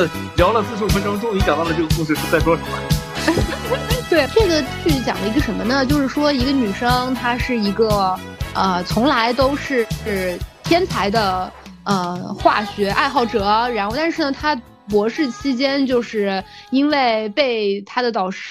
[0.00, 2.68] 了聊了四十五分钟，终于讲到了这个故事是在说什么。
[4.08, 5.84] 对这个剧讲了一个什么呢？
[5.84, 8.18] 就是说一个女生，她是一个
[8.54, 11.52] 呃从来都是是天才的
[11.84, 14.54] 呃化学爱好者，然后但是呢，她
[14.88, 18.50] 博士期间就是因为被她的导师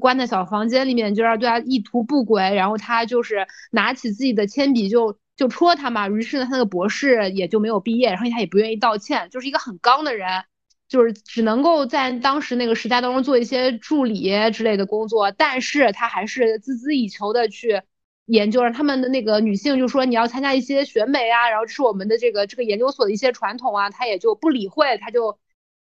[0.00, 10.44] 关在小房间里面，就让对她意图不轨，然后她就是拿起自己的铅笔就就戳他嘛，于是呢，他那个博士也就没有毕业，然后他也不愿意道歉，就是一个很刚的人。
[10.88, 17.80] 就是只能够在当时那个时代当中做一些助理之类的工作，但是他还是孜孜以求的去
[18.26, 18.62] 研究。
[18.62, 25.38] 让他们的那个女性就说你要参加一些选美啊，然后这是我们的这个这个研究所的一些传统啊，他也就不理会，他就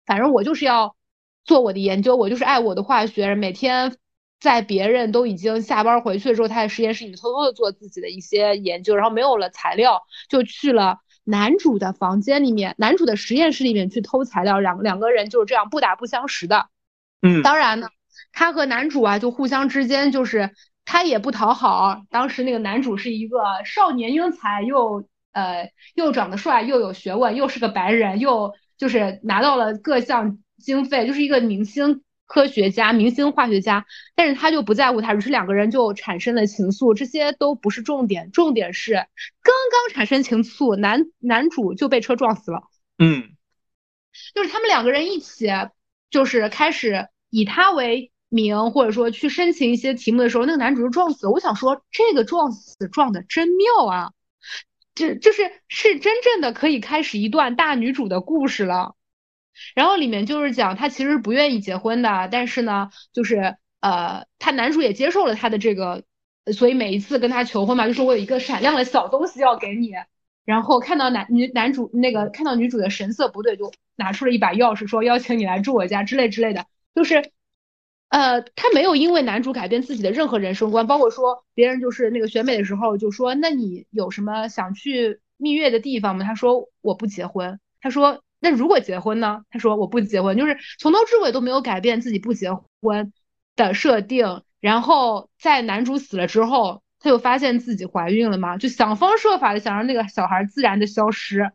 [0.05, 0.95] 反正我就是要
[1.43, 3.35] 做我的研究，我就是爱我的化学。
[3.35, 3.97] 每天
[4.43, 10.97] 在别人都已经下班回去的时候，他在实验室里面偷偷的做自己的一些研究，然后没有了材料就去了。
[11.23, 16.67] 男主的房间里面，男主的实验室里面去偷材料，两两个人就是这样不打不相识的。
[17.21, 17.87] 嗯，当然呢，
[18.33, 20.49] 他和男主啊就互相之间就是
[20.83, 22.03] 他也不讨好。
[22.09, 32.03] 当时那个男主是一个少年英才，又呃又长得帅，又有学问，又是个白人，又就是拿到了各项经费，就是一个明星。
[32.25, 33.85] 科学家、明星化学家，
[34.15, 42.63] 但是他就不在乎他，于是两个人就产生了情愫，这些都不是重点，重点是刚刚产生情愫，男男主就被车撞死了。
[42.97, 43.35] 嗯，
[44.33, 45.47] 就是他们两个人一起，
[46.09, 51.31] 就是开始以他为名，或者说去申请一些题目的时候，那个男主就撞死了。
[51.31, 54.11] 我想说，这个撞死撞的真妙啊，
[54.95, 58.95] 这就是是真正的可以开始一段大女主的故事了。
[59.75, 66.03] 然后里面就是讲他其实不愿意结婚的，但是呢，就是呃，他男主也接受了他的这个，
[66.53, 69.91] 所以每一次跟他求婚嘛，就说我有一个闪亮的小东西要给你。
[70.45, 76.65] 然后看到男女男主那个看到女主的神色不对，就拿出了一把钥匙，说邀请你来住我家之类之类的。
[76.95, 77.31] 就是，
[78.09, 86.25] 呃，他没有因为男主改变自己的任何人生观，包括说别人就是那个选美的时候就说，那你有什么想去蜜月的地方吗？
[86.25, 87.59] 他说我不结婚。
[87.81, 88.23] 他说。
[88.43, 89.45] 那如果结婚呢？
[89.49, 92.49] 他说我不结婚，就是从头至尾都没有改变自己不结
[92.81, 93.13] 婚
[93.55, 94.43] 的设定。
[94.59, 101.51] 然后在男主死了之后，他又发现自己怀孕了嘛，就想方设法的想让那个小孩自然的消失。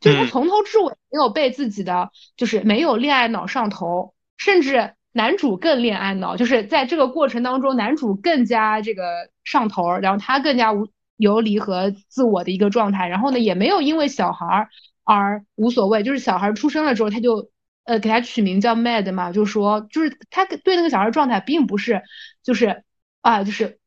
[0.00, 13.06] 就是他从头至尾没有被自己的，就是没有恋爱脑上头，甚至男主更恋爱脑，就是在这个过程当中，男主更加这个上头，然后他更加无游离和自我的一个状态。
[13.06, 14.66] 然后呢，也没有因为小孩。
[15.04, 17.50] 而无所谓，就是小孩出生了之后，他就
[17.84, 22.02] 呃给他取名叫 Mad 嘛，就说就是他对那个小孩状态并不是，
[22.42, 22.82] 就是
[23.20, 23.78] 啊，就是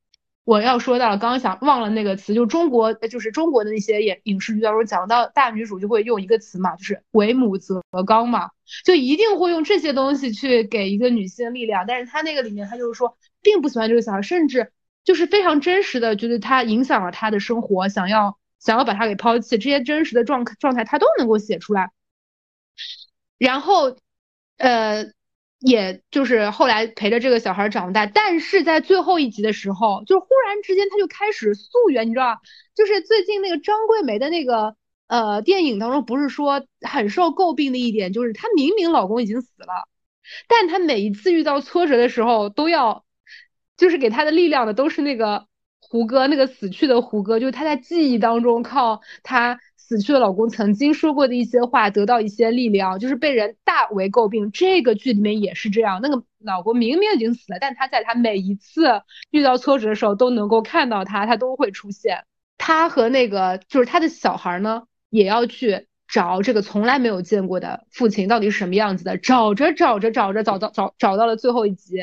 [0.44, 8.52] 我要说到了，刚刚想忘了那个词，就中国就是中国的那些影影视剧当中讲到大女主就会用一个词嘛，就是为母则刚嘛，
[8.86, 11.86] 就一定会用这些东西去给一个女性力量。
[11.88, 14.72] 但是他那个里面他就是说并不喜欢这个小孩，甚至
[15.04, 18.38] 就是非常真实的觉得他影响了他的生活，想要。
[18.60, 21.92] 想要把他给抛弃，这些真实的状状态他都能够写出来。
[23.38, 23.96] 然后，
[24.58, 25.06] 呃，
[25.60, 32.42] 也就是后来陪着这个小孩长大，但是在最后一集的时候，就忽然之间他就开始溯源，你知道吧？
[32.76, 34.76] 就是最近那个张桂梅的那个
[35.08, 39.88] 呃电影当中，不是说很受诟病的一点，就是她明明老公已经死了，
[40.48, 43.06] 但她每一次遇到挫折的时候，都要
[43.78, 45.48] 就是给她的力量的都是那个。
[45.90, 54.52] 胡歌那个死去的胡歌，就是他在记忆当中靠他死去的老公曾经说过的一些话得到一些力量，就是被人大为诟病。
[54.52, 62.26] 这个剧里面也是这样，那个老公明明已经死了，但他在他每一次遇到挫折的时候都能够看到他，他都会出现。
[62.58, 69.18] 他和那个就是他的小孩呢，也要去找这个从来没有见过的父亲到底是什么样子的。
[69.18, 71.96] 找着找着找着找到找找到了最后一集，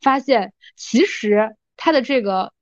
[0.00, 2.52] 发现其实他的这个。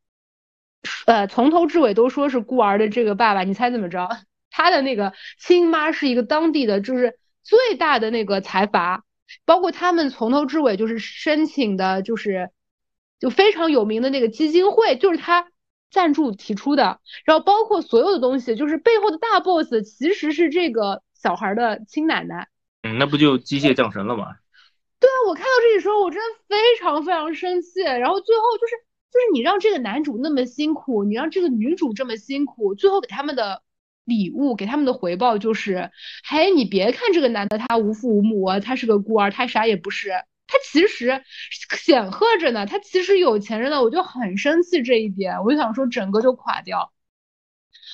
[1.06, 4.08] 呃，从头至尾都说是孤儿的这个爸爸，你猜怎么着？
[4.50, 9.04] 他的那个亲妈是一个当地的，就是最大的那个财阀，
[9.44, 12.48] 包括他们从头至尾就是申请的，就是
[13.20, 15.48] 就非常有名的那个基金会，就是他
[15.90, 17.00] 赞助提出的。
[17.26, 22.48] 然后包括所有的东西，就是背后的大 boss 其实是这个小孩的亲奶奶。
[22.82, 24.36] 嗯，那不就机械降神了吗？
[24.98, 27.82] 对啊，我看到这里时候，我真的非常非常生气。
[27.82, 28.85] 然后最后就是。
[29.12, 33.62] 就是你让这个男主那么辛苦，你让这个女主这么辛苦，最后给他们的
[34.04, 35.90] 礼物，给他们的回报就是，
[36.24, 40.10] 嘿，你别看这个男的他无父无母，他是个孤儿，他啥也不是，
[40.46, 46.92] 他其实显赫着呢，他其实有钱着呢，我就很生气这一点，我就想说整个就垮掉。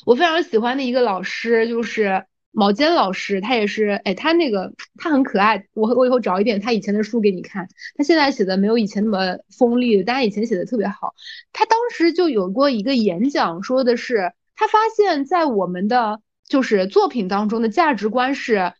[0.04, 7.66] 我非常喜欢的一个老师就是毛尖老师，他也是，哎，他那个他很可爱，我我以后找一点他以前的书给你看。
[7.96, 11.14] 他现在写的没有以前那么锋利，但他以前写的特别好。
[11.52, 18.75] 他当时就有过一个演讲，说的是他发现，在我们的就是作品当中的价值观是，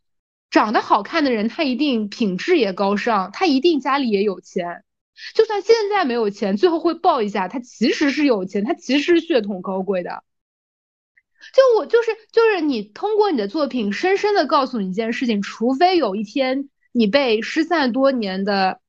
[0.51, 4.85] 长得好看的人他一定品质也高尚，他一定家里也有钱。
[5.35, 10.23] 就算现在没有钱，最后会报一下，他其实是有钱，他其实血统高贵的。
[11.55, 18.81] 就我就是就是你通过你的作品，深深的告诉你一件事情：，除非有一天你被失散多年的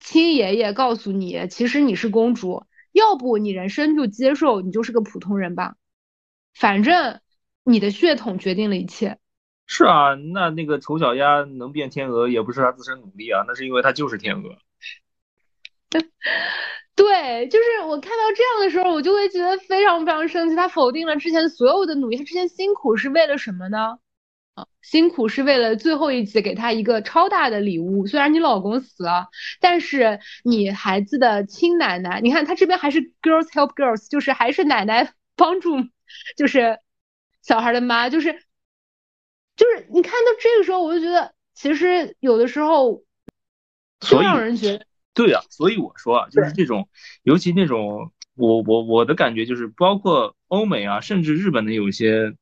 [0.00, 5.74] 亲爷爷告诉你，其实你是公主，要不你人生就接受你就是个普通人吧。
[6.54, 7.20] 反正
[7.64, 9.18] 你的血统决定了一切。
[9.66, 14.56] 是啊，那那个丑小鸭能变天鹅，也不是他自身努力啊，那是因为他就是天鹅。
[16.96, 20.56] 对，就是我看到这样的时候，我就会觉得非常非常生气。
[20.56, 23.98] 他否定了之前所有的努力，他之前辛苦是为了什么呢？
[24.54, 28.06] 啊，辛苦是为了最后一次给他一个超大的礼物。
[28.06, 29.28] 虽然你老公死了，
[29.60, 35.76] 但是你孩子的亲奶奶，你看他这边还是 girls help girls，就是还是奶奶 帮助，
[36.38, 36.78] 就是
[37.42, 38.32] 小孩的妈，就是
[39.54, 43.02] 就是你看到这个时候，我就觉得其实有的时候
[44.00, 44.86] 就让人觉得。
[45.16, 46.90] 对啊，所以我说啊，就是这种，
[47.22, 52.34] 尤其那种，我我我的感觉就是，包括欧美啊，甚至日本的有些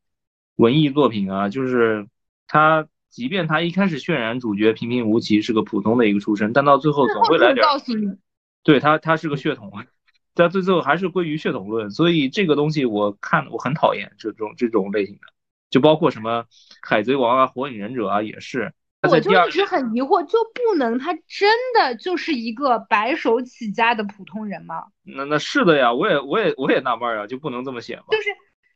[0.57, 2.09] 文艺作品啊，就是
[2.49, 8.09] 他，即便他一开始渲染主角平平无奇，是个普通的一个出身，但到最后总会来点，告诉你
[8.65, 9.71] 对他他是个血统，
[10.35, 15.33] 在最最后还是归于血统论，所以这个东西我看我很讨厌这种这种类型的，
[15.71, 16.47] 就包括什么
[16.83, 18.73] 海贼王啊、火影忍者啊，也是。
[19.11, 24.85] 我就一直很疑惑，就不能他真的就是一个白手起家的普通人吗？
[25.03, 28.05] 那那是的呀，我也我也我也纳闷啊，就不能这么写吗？
[28.11, 28.29] 就是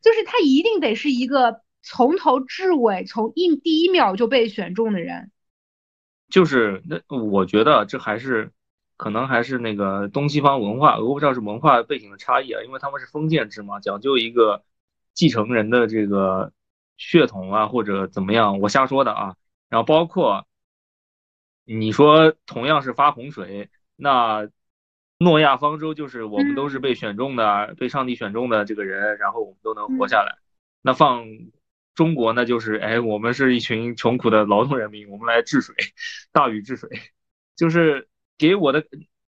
[0.03, 5.31] 就是他一定得是一个从头至尾从一第一秒就被选中的人。
[6.29, 8.53] 就是那我觉得这还是
[8.97, 14.63] 可能还是那个东西方文化，我不知道是文化背景的差异啊，因为他们是封建制嘛，讲究一个
[15.15, 16.53] 继承人的这个
[16.97, 19.35] 血统啊或者怎么样，我瞎说的啊。
[19.69, 20.47] 然后包括
[21.65, 24.49] 你说同样是发洪水，那
[25.19, 30.39] 诺亚方舟就是我们都是被选中的，被上帝选中的这个人，然后我们都能活下来。
[30.81, 31.27] 那放
[31.95, 35.75] 中国那就是哎，我们是一群穷苦的劳动人民，我们来治水，
[36.33, 36.89] 大禹治水，
[37.57, 38.87] 就是给我的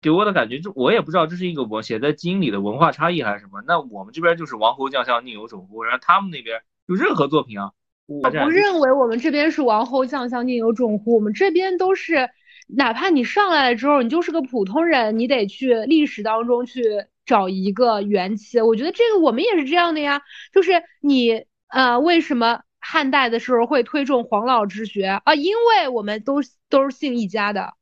[0.01, 3.63] 给我的感觉，就我也不知道这是一个我写在基因里的文化差异还是什么。
[3.65, 7.71] 那我们这边就是王侯将相宁有种乎，然后他们那边就任何作品啊。
[8.09, 12.27] 我不认为我们这边是王侯将相宁有种乎，我们这边都是，
[12.67, 16.83] 哪怕你上来了之后，你就是个普通人，你得去历史当中去
[17.23, 18.59] 找一个缘起。
[18.61, 25.35] 我觉得这个我们也是这样的呀，就是你呃，为什么汉代的时候会推崇黄老之学啊？
[25.35, 27.73] 因为我们都都是姓一家的，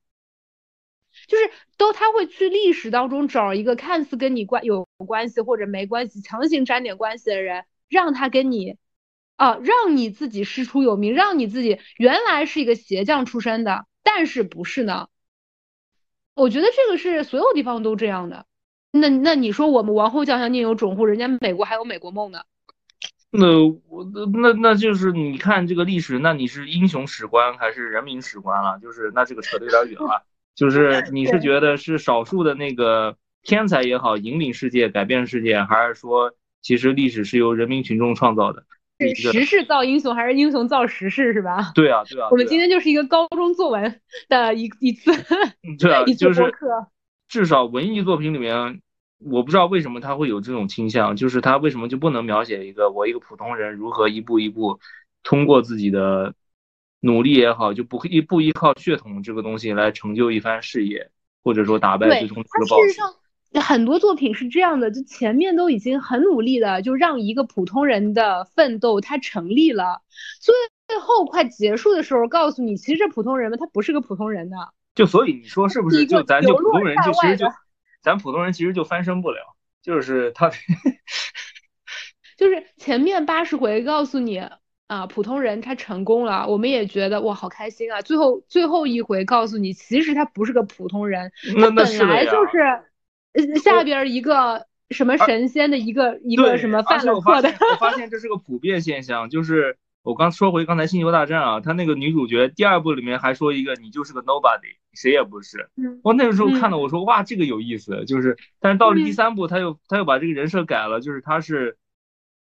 [1.27, 8.75] 就是都他会去历史当中找一个看似跟你关有关系或者没关系，强行沾点关系的人，让他跟你。
[9.37, 15.07] 啊，让你自己师出有名，让你自己原来是一个鞋匠出身的，但是不是呢？
[16.33, 18.45] 我觉得这个是所有地方都这样的。
[18.91, 21.05] 那那你说我们王后将相宁有种乎？
[21.05, 22.41] 人家美国还有美国梦呢。
[23.29, 23.47] 那
[23.89, 24.05] 我
[24.41, 28.79] 那那就是你看这个历史，那你是英雄史观还是人民史观了？
[28.79, 30.23] 就是那这个扯得有点远了。
[30.55, 38.63] 就是你是觉得是少数的那个天才也好，引领世界、改变世界，还是说其实历史是由人民群众创造的？
[38.99, 41.71] 是时势造英雄，还是英雄造时势，是吧？
[41.75, 42.29] 对啊，对啊。
[42.31, 45.11] 我们今天就是一个高中作文的一一次，
[45.77, 46.87] 对啊， 一次播客。
[47.27, 48.81] 至少文艺作品里面，
[49.19, 54.79] 我不知道为什么他会有这种倾向，就是他为什么就不能描写一个我一个普通人如何一步一步
[55.23, 56.33] 通过自己的
[57.01, 61.11] 努力也好，就不一不依靠血统这个东西来成就一番事业，
[61.43, 62.97] 或者说打败最终的 boss。
[63.61, 70.01] 很多作品是这样的，就前面都已经很努力的，就让一个普通人的奋斗他成立了，
[70.41, 74.57] 最后快结束的时候，告诉你，其实这普通人们他不是个普通人的。
[74.95, 76.05] 就所以你说是不是？
[76.05, 77.45] 就咱就普通人就其实就，
[78.01, 79.37] 咱普通人其实就翻身不了，
[79.81, 80.49] 就是他，
[82.37, 84.41] 就是前面八十回告诉你
[84.87, 88.01] 啊，普通人他成功了，我们也觉得哇好开心啊。
[88.01, 92.83] 最后最后一回告诉你，其实他不是个普通人，他本来就是。
[93.63, 105.69] 下边一个什么神仙的一个一个什么犯了错的，我发现这是个普遍现象，就是我刚说回刚才星球大战啊，他那个女主角第二部里面还说一个你就是个 nobody，谁也不是。
[106.03, 111.77] 我那个时候看到我说哇这个有意思，就是但是到了第三部他又他又把这个人设改了，就是他是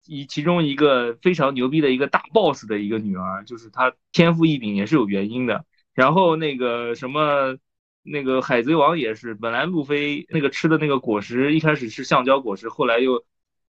[0.07, 5.65] 以其中一个非常牛逼的一个大 boss 的一个女儿，就是她天赋异禀也是有原因的。
[5.95, 7.57] 然后那个什么，
[8.03, 13.25] 那个海贼王也是，本来路飞那个吃的那个果实一开始是橡胶果实，后来又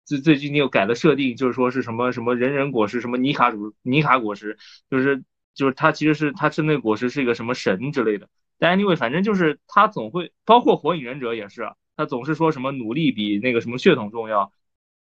[0.05, 4.57] 最最近又改了设定，就是说是什么什么人人果实，什么尼卡主尼卡果实，
[4.89, 8.29] 就是就是他其实是他吃那个果实是一个什么神之类的。
[8.57, 14.51] 但 anyway，反正就是他总会，包括火影忍者也是，他总是说什么努力比那个什么血统重要。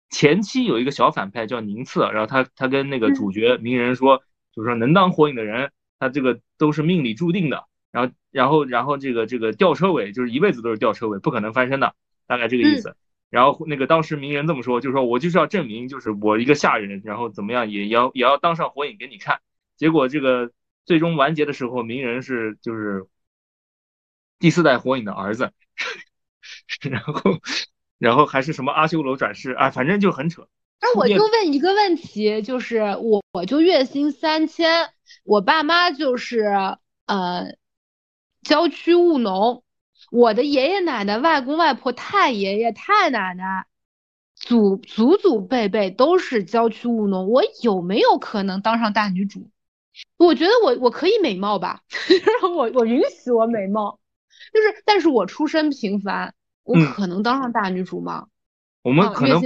[0.10, 7.66] 前期有一个小反派叫宁次，然后他他跟那个主角鸣人说，就是说能当火影的人，他这个都是命里注定的。
[7.96, 11.96] 然后然后然后这个这个吊车尾就是一辈子都是吊车尾，不可能翻身的，
[12.28, 12.98] 大概这个意思。
[13.30, 19.40] 然后那个当时鸣人这么说，就是说我就是要证明，就是我一个下人，然后怎么样也要也要当上火影给你看。
[19.78, 20.52] 结果这个
[20.86, 23.08] 最终完结的时候，鸣人是就是
[24.40, 25.52] 第四代火影的儿子，
[26.90, 27.40] 然后。
[27.98, 30.46] 然后还是什么阿修罗转世啊，反正就很扯。
[30.82, 34.90] 那我就问一个问题，就是我我就月薪三千，
[35.24, 36.42] 我爸妈就是
[37.06, 37.56] 呃
[38.46, 39.64] 郊区务农，
[40.12, 43.66] 我的爷爷奶奶、外公外婆、太爷爷、太奶奶，
[44.36, 49.50] 祖祖祖辈辈都是郊区务农，我有没有可能当上大女主？
[50.18, 51.82] 我觉得我我可以美貌吧，
[52.56, 54.00] 我我允许我美貌，
[54.54, 56.34] 就是但是我出身平凡。
[56.64, 58.26] 我可能当上大女主吗？
[58.82, 59.40] 我们可能，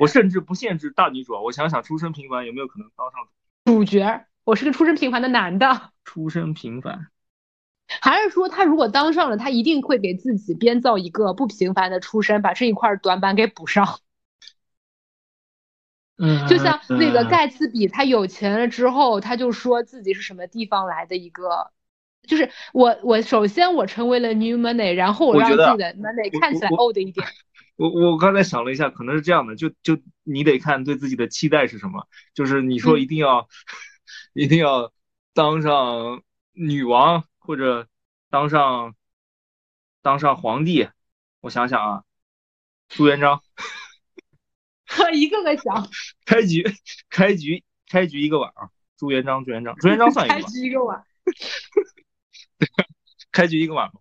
[0.00, 1.32] 我甚至不限制大女主。
[1.42, 3.26] 我想想，出身平凡有没有可能当上
[3.64, 4.26] 主角？
[4.44, 5.92] 我是个出身平凡的男的。
[6.04, 7.06] 出身平凡，
[8.00, 13.98] 还是说他如果当上了，他一定会给自己编造一个不平凡的出身，把这一块短板给补上。
[16.18, 21.70] 嗯，就像那个盖茨比，他有钱了之后，他就说自己是什么地方来的一个。
[22.26, 27.26] 就是我，我首先我成为了 new money，然后我让自己的 money 看起来 old 一点。
[27.76, 32.06] 我我刚才想了一下，可能是这样的，就就你得看对自己的期待是什么。
[32.34, 33.48] 就是你说一定要
[34.34, 34.92] 一定要
[35.32, 37.88] 当上女王或者
[38.28, 38.94] 当上
[40.02, 40.90] 当上皇帝，
[41.40, 42.04] 我想想啊，
[42.90, 43.40] 朱元璋，
[45.14, 45.88] 一个个想。
[46.26, 46.62] 开局
[47.08, 51.02] 开局开局一个碗啊，朱元璋朱元璋朱元璋算一个开局一个碗。
[53.32, 54.00] 开局一个碗吗？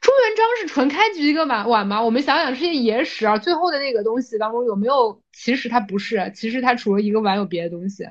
[0.00, 2.02] 朱元璋是纯开局一个碗碗吗？
[2.02, 5.22] 我们想想这些野史啊，最后的那个东西当中有没有？
[5.30, 8.08] 其实他不是，其实他除了一个碗有别的东西。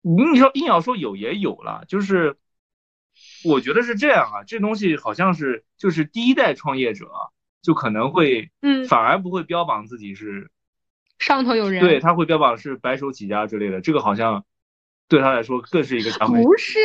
[0.00, 2.36] 你说硬要说有也有了，就是
[3.44, 7.06] 我觉得是这样啊，这东西好像是就是第一代创业者
[7.62, 10.50] 就可能会，嗯，反而不会标榜自己是
[11.18, 14.44] 上头有人，对他会标榜是白手起家之类的，这个好像
[15.08, 16.32] 对他来说更是一个强。
[16.32, 16.80] 不是。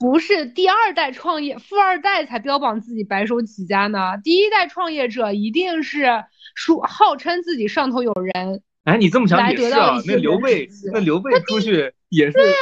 [0.00, 4.16] 不是第二代创业，富二代才标榜自己白手起家呢。
[4.22, 6.06] 第一代创业者一定是
[6.54, 8.62] 说号称自己上头有人。
[8.84, 10.00] 哎，你这么想也是啊。
[10.06, 12.56] 那刘备，那刘备出去也是，对呀，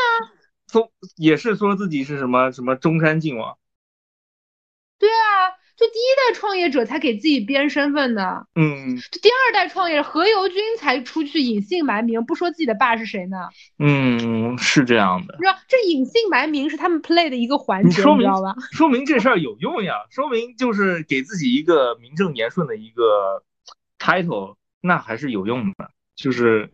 [0.71, 3.57] 说也是说自己是什么什么中山靖王。
[4.99, 5.57] 对啊。
[5.77, 13.51] 就第一代创业者才给自己编身份呢，嗯，这第二代创业者何猷君才出去隐姓埋名，不说自己的爸是谁呢？
[13.79, 15.35] 嗯，是这样的。
[15.35, 18.55] 你知道这隐姓埋名是他们 play 的一个环节，你知道吧？
[18.73, 23.43] 说明这事儿有用呀，说明就是给自己一个名正言顺的一个
[23.99, 26.71] title，那还是有用的，就是。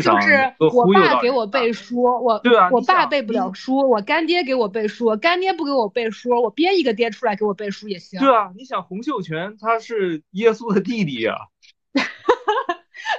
[0.00, 8.18] 就是我爸给我背书，我对啊，我爸背不了书，我干爹给我背书，干爹不给我背书，我编一个爹出来给我背书也行。
[8.20, 11.34] 对啊，你想洪秀全他是耶稣的弟弟呀。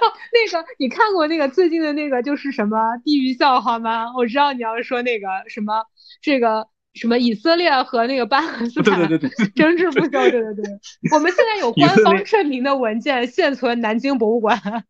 [0.00, 4.06] 哦，那个你看过那个最近的那个就是什么地狱笑话吗？
[4.16, 5.84] 我知道你要说那个什么
[6.20, 9.08] 这个什么以色列和那个巴勒斯坦
[9.54, 10.64] 争执不休，对对对，
[11.12, 14.84] 我们现在有官方证明的文件现存南京博物馆。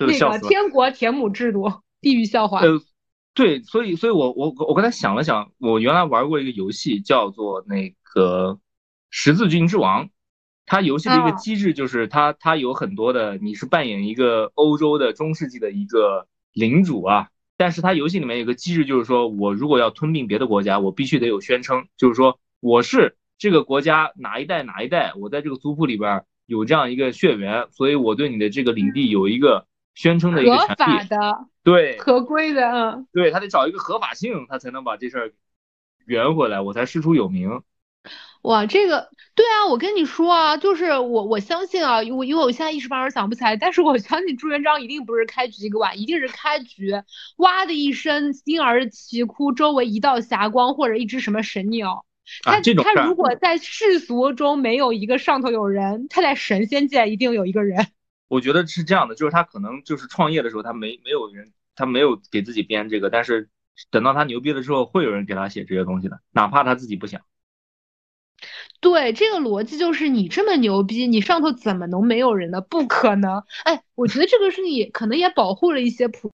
[0.00, 2.60] 那个天国田亩制度，地狱笑话。
[2.60, 2.80] 呃，
[3.34, 8.58] 对，所以，所以我我我刚才想了想，我原来玩过一个游戏，叫做那个
[9.10, 10.08] 十字军之王。
[10.66, 17.28] 它游戏的一个机制就是，它它有很多的，你是扮演一个欧洲的中世纪的一个领主啊。
[17.56, 26.24] 但是它游戏里面有个机制，就是说我如果要吞并别的国家，我必须得有宣称，就是说我是这个国家哪一代哪一代，我在这个族谱里边。
[26.48, 30.68] 有这样一个血缘，所以我对你的这个领地有一个宣称的一个权利。
[30.68, 35.32] 合法的，对，合规的，嗯，对他得找一个合法性，他才能把这事儿
[36.06, 37.60] 圆回来，我才师出有名。
[38.40, 46.94] 哇，这个对啊，我跟你说啊，就是我我相信啊，我因为我现在一时半会儿想不起来，但是我相信朱元璋一定不是开局一个碗，一定是开局
[47.36, 52.06] 哇的一声婴儿啼哭，周围一道霞光或者一只什么神鸟。
[52.42, 57.86] 他他如果在世俗中没有一个上头有人，他在神仙界一定有一个人。
[58.28, 63.48] 我觉得是这样的，就是他可能就是创业的时候，他没没有人，他没有给自己编这个，但是
[63.90, 67.22] 等到他牛逼了之后，会有人给他写这些东西的，哪怕他自己不想。
[68.80, 72.60] 对，这个逻辑就是你这么牛逼，你上头怎么能没有人呢？
[72.60, 73.42] 不可能。
[73.64, 76.30] 哎，我觉得这个是你可能也保护了一些普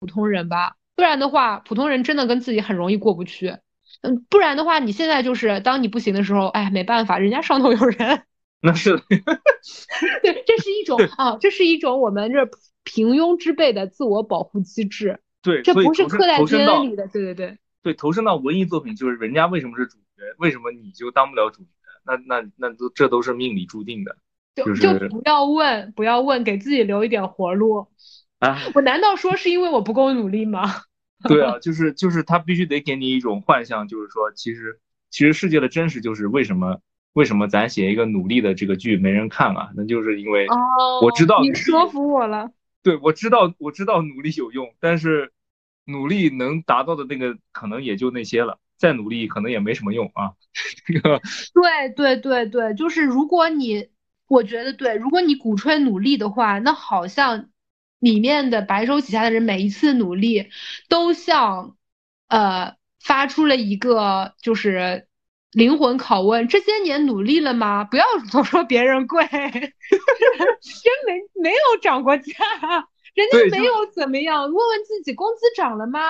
[0.00, 3.56] 普通人吧，不然的话，普通人真的跟自己很容易过不去。
[4.04, 8.22] 嗯，不然的话，你现在就是当你不行的时候，哎，没办法，人家上头有人。
[8.60, 8.96] 那是，
[10.22, 12.48] 对，这是一种啊，这是一种我们这
[12.82, 15.20] 平庸之辈的自我保护机制。
[15.42, 17.06] 对，这不是刻在 DNA 里的。
[17.08, 21.68] 对对对，对，投身到文艺作品，就是人家为什么是主角，为什么你就当不了主角？
[22.06, 24.16] 那那那都这都是命里注定的。
[24.54, 27.88] 就就不要问，不要问，给自己留一点活路。
[28.38, 30.82] 啊，我难道说是因为我不够努力吗？
[31.28, 34.80] 对啊，就是就是他必须得给你一种幻象，就是说，其实
[35.10, 36.80] 其实世界的真实就是为什么。
[37.14, 39.70] 为什么咱写一个努力的这个剧没人看啊？
[39.76, 40.48] 那就是因为
[41.00, 42.50] 我知道你说服我了。
[42.82, 45.32] 对，我知道，我知道努力有用，但是
[45.84, 50.32] 努力能达到的那个可能也就那些了，再努力可能也没什么用啊。
[50.88, 51.20] 这个
[51.54, 53.90] 对对对对，就是如果你，
[54.26, 57.48] 我觉得对，如果你鼓吹努力的话，那好像
[58.04, 60.50] 里面的白手起家的人每一次努力
[60.88, 61.76] 都像
[62.28, 65.06] 呃发出了一个就是。
[65.54, 67.84] 灵魂拷问：这些年努力了吗？
[67.84, 69.38] 不要总说别人贵， 真
[71.06, 72.34] 没没有涨过价，
[73.14, 74.42] 人家没有怎么样。
[74.42, 76.00] 问问自己，工资涨了吗？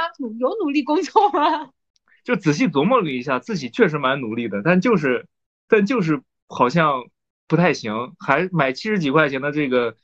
[0.40, 1.68] 有努力工作吗？
[2.24, 5.26] 就仔细琢磨了一下，自己确实蛮努力的，但就是，
[5.68, 7.04] 但就是好像
[7.46, 9.96] 不太行，还买七十几块钱的这个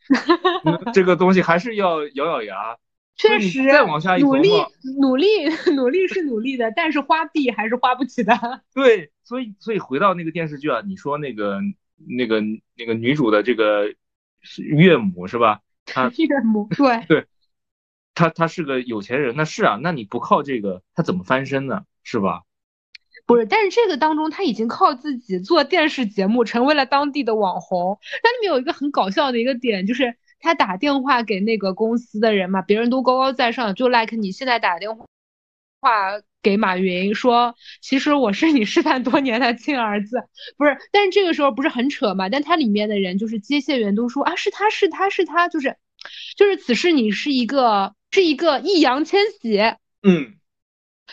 [0.92, 2.76] 这个东西，还是要咬咬牙。
[3.16, 4.48] 确实，再往下一努力，
[4.98, 5.26] 努力，
[5.76, 8.32] 努力是努力的，但是花币还是花不起的。
[8.72, 11.60] 对，所以，所以回到那个电视剧啊，你说那个，
[11.96, 12.40] 那个，
[12.78, 13.94] 那个女主的这个
[14.56, 15.60] 岳母是吧？
[15.84, 17.26] 她岳母，对，对，
[18.14, 21.82] 她她是个有钱人，那是啊，那你不靠这个，她怎么翻身呢？
[22.02, 22.44] 是吧？
[23.30, 27.98] 不是，但是这个当中，他已经靠自己做电视节目，成为了当地的网红。
[28.22, 30.16] 那里面有一个很搞笑的一个点，就是。
[30.42, 35.04] 他打电话给那个公司的人嘛，别人都高高在上，就 like 你现在打电话
[36.42, 40.16] 给马云说，其实我是你失散多年的亲儿子，
[40.56, 42.30] 不是，但是这个时候不是很扯嘛？
[42.30, 45.76] 但他里面的人就是接线员都说啊，是他是他是他，就是
[46.38, 49.58] 就是此时你是一个是一个易烊千玺，
[50.02, 50.36] 嗯，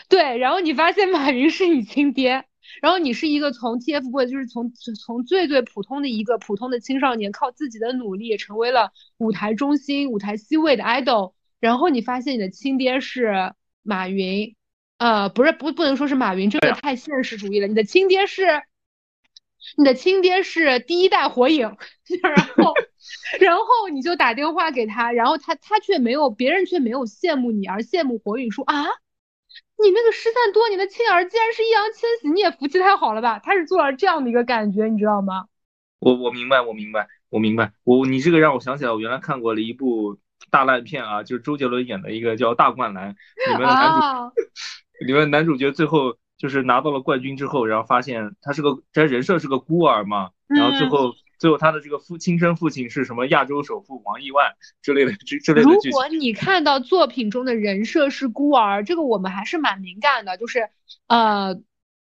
[0.08, 2.44] 对，然后你发现马云是你亲爹。
[2.82, 11.32] 然后你是一个从 TFBOYS，就是从从最最普通的一个普通的青少年，靠自己的努力成为了舞台中心、舞台 C 位的 idol。
[11.60, 14.54] 然后你发现你的亲爹是马云，
[14.98, 17.66] 呃，不是不不能说是马云，这个太现实主义了。
[17.66, 18.44] 你的亲爹是，
[19.78, 21.74] 你的亲爹是第一代火影。
[22.22, 22.74] 然后，
[23.40, 28.84] 然后你就打电话给他，然后他他却没有，别人却没有羡慕你，而羡慕火影，说啊。
[29.82, 33.38] 你那个失散多年的亲儿，竟然是易烊千玺，你也福气太好了吧？
[33.38, 35.46] 他是做了这样的一个感觉，你知道吗？
[36.00, 37.72] 我我明白，我明白，我明白。
[37.84, 40.18] 我你这个让我想起来，我原来看过了一部
[40.50, 43.14] 大烂片啊，就是周杰伦演的一个叫《大灌篮》，
[43.50, 44.34] 里面的男主，
[45.06, 51.14] 里面男主角最后就是拿到了冠军之后，然后发现他是个，他人设是个孤儿嘛，然后最后。
[51.38, 53.26] 最后，他的这个父亲生父亲是什么？
[53.26, 55.70] 亚洲首富王亿万之类的之之类的。
[55.70, 60.36] 如果你看到作品中的人设是孤儿，这个我们还是蛮敏感的。
[60.36, 60.68] 就是，
[61.06, 61.60] 呃，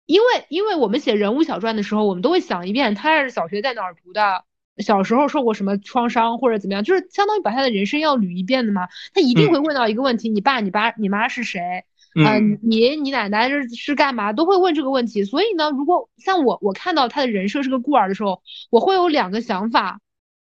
[0.06, 4.44] 因为因为我们写人物小传的时候，我们都会想一遍他是小学在哪儿读的，
[4.78, 8.88] 小时候受过什么创伤或者怎么样，就是相当于把他的人生要捋一遍的嘛。
[9.12, 11.84] 他一定会问到一个问题：你爸、你爸、你妈是谁？
[12.16, 14.32] 嗯，你你奶奶是是干嘛？
[14.32, 15.24] 都会问这个问题。
[15.24, 20.00] 所以呢，如果像我，我看到他的人设是个孤儿的时候，我会有两个想法。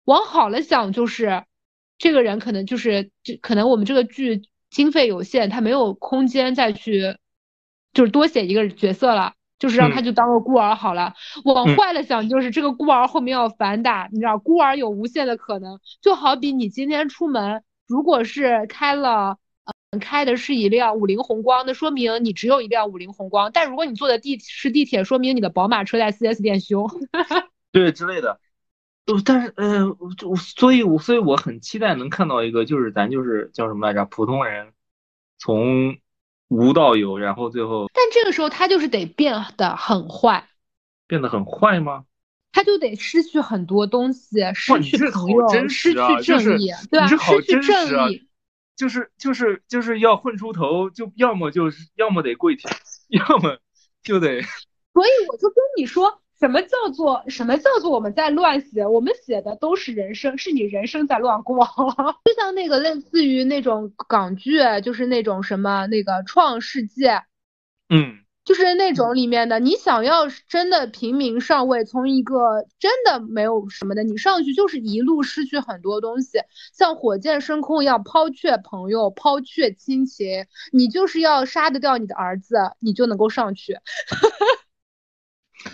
[0.05, 1.45] 往好了想，就是
[1.97, 7.17] 这个人可能就是这可能我们这个剧经费有限，他没有空间再去
[7.95, 11.15] 就是多写一个角色了，就是让他就当个孤儿好了。
[11.47, 15.81] 往坏了想，就是这个孤儿后面要反打，你知道，孤儿有无限的可能。
[16.03, 19.39] 就好比你今天出门，如果是开了。
[19.99, 23.51] 开的是一辆五菱宏光，那说明你只有一辆五菱宏光。
[23.53, 26.87] 但如果你坐的地是地铁，说明你的宝马车在 4S 店修，
[27.73, 28.41] 对之类的。
[29.07, 29.87] 呃，但是呃，
[30.27, 34.73] 我所以，我所以我很期待能看到一个，就是咱就是叫什么来着，普通人
[35.39, 35.99] 从
[36.49, 37.91] 无到有，然后最后。
[37.93, 40.49] 但这个时候他就是得变得很坏，
[41.07, 42.05] 变得很坏吗？
[42.53, 47.07] 他就得失去很多东西，失去朋友，失去正义，对吧？
[47.09, 48.23] 失去正义。
[48.77, 52.75] 就是就是就是要混出头，就要么就是要么得跪舔，
[53.09, 53.59] 要么
[54.03, 54.43] 就得。
[54.93, 58.87] 所以我就跟你说，什么叫做什么叫做我们在乱写？
[58.87, 61.65] 我们写的都是人生，是你人生在乱过。
[62.25, 67.03] 就像那个类似于那种港剧，就是那种什么那个《创世纪》，
[67.89, 76.39] 嗯，就是那种里面的，你想要真的平民上位，从一个真的没有什么的，你上去就是一路失去很多东西，
[76.75, 83.79] 像火箭升空一样，抛却朋友，抛却亲情，你就是要杀得掉你的儿子，你就能够上去。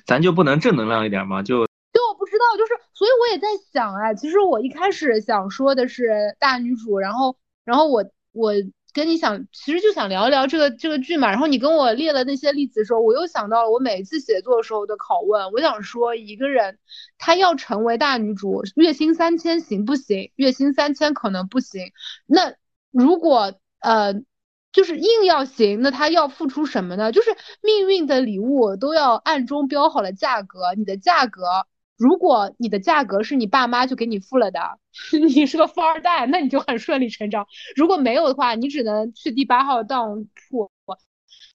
[0.06, 1.42] 咱就不能正能量一点吗？
[1.42, 8.52] 就就我不知道，就是所以我也在想哎，其实我一开始想说的是大女主，然后然后我我
[8.92, 11.28] 跟你想，其实就想聊一聊这个这个剧嘛。
[11.30, 15.52] 然后你跟我列了那些例子的时候，我又想到了我每次写作的时候的拷问。
[15.52, 16.78] 我想说，一个人
[17.18, 20.30] 他要成为大女主，月薪三千行不行？
[20.36, 21.92] 月薪三千可能不行。
[22.26, 22.54] 那
[22.90, 24.14] 如果呃。
[24.72, 27.10] 就是硬要行，那他要付出什么呢？
[27.10, 30.74] 就是命运的礼物都要暗中标好了价格。
[30.76, 31.42] 你的价格，
[32.00, 34.78] 如果你的价格是你爸妈就给你付了的，
[35.12, 37.46] 你是个富二代，那你就很顺理成章。
[37.76, 40.70] 如果没有的话，你只能去第八号当铺，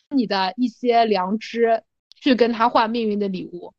[0.10, 1.82] 你的一些良知
[2.22, 3.74] 去跟他换命运的礼物。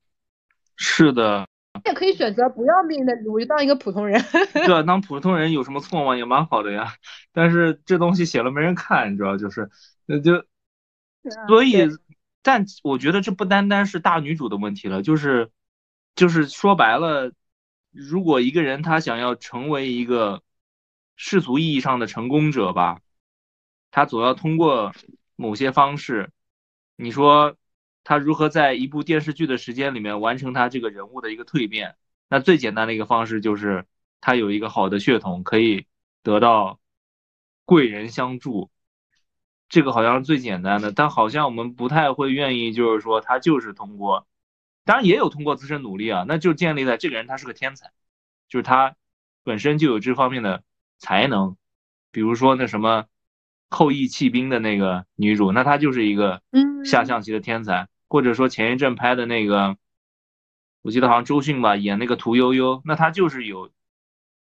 [0.74, 1.46] 是的。
[1.84, 4.20] 也可以选择不要命的，礼物就当一个普通人。
[4.52, 6.16] 对啊，当普通人有什么错吗？
[6.16, 6.94] 也蛮好的呀。
[7.32, 9.70] 但是这东西写了没人看，你知道就是，
[10.06, 10.42] 那就，
[11.46, 11.86] 所以，
[12.42, 15.50] 但我觉得这不单单是大女主的问题了，就是，
[16.16, 17.32] 就是说白了，
[17.92, 20.42] 如果一个人他想要成为一个
[21.14, 23.00] 世俗意义上的成功者吧，
[23.92, 24.92] 他总要通过
[25.36, 26.32] 某些方式，
[26.96, 27.56] 你说。
[28.08, 31.96] 他如何在一部电视剧的时间里面完成他这个人物的一个蜕变？
[32.28, 33.84] 那最简单的一个方式就是
[34.20, 35.88] 他有一个好的血统，可以
[36.22, 36.78] 得到
[37.64, 38.70] 贵人相助。
[39.68, 44.28] 这个好像是最简单的，但好像我们不太会愿意，就是说他就是通过，
[44.86, 47.92] 当然也有通过自身努力啊，那就建立在这个人他是个天才，
[48.48, 48.96] 就是他
[49.44, 50.64] 本身就有这方面的
[50.98, 51.58] 才能。
[52.12, 53.06] 比如说那什么
[53.68, 56.40] 后羿弃兵的那个女主，那她就是一个
[56.84, 57.88] 下象棋的天才。
[58.08, 59.76] 或者说前一阵拍的那个，
[60.82, 63.72] 我记得好像周迅吧演那个屠呦呦，那她就是有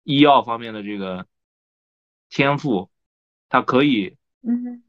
[0.04, 1.28] 医药方面的这个
[2.30, 2.90] 天赋，
[3.50, 4.82] 她可以，嗯，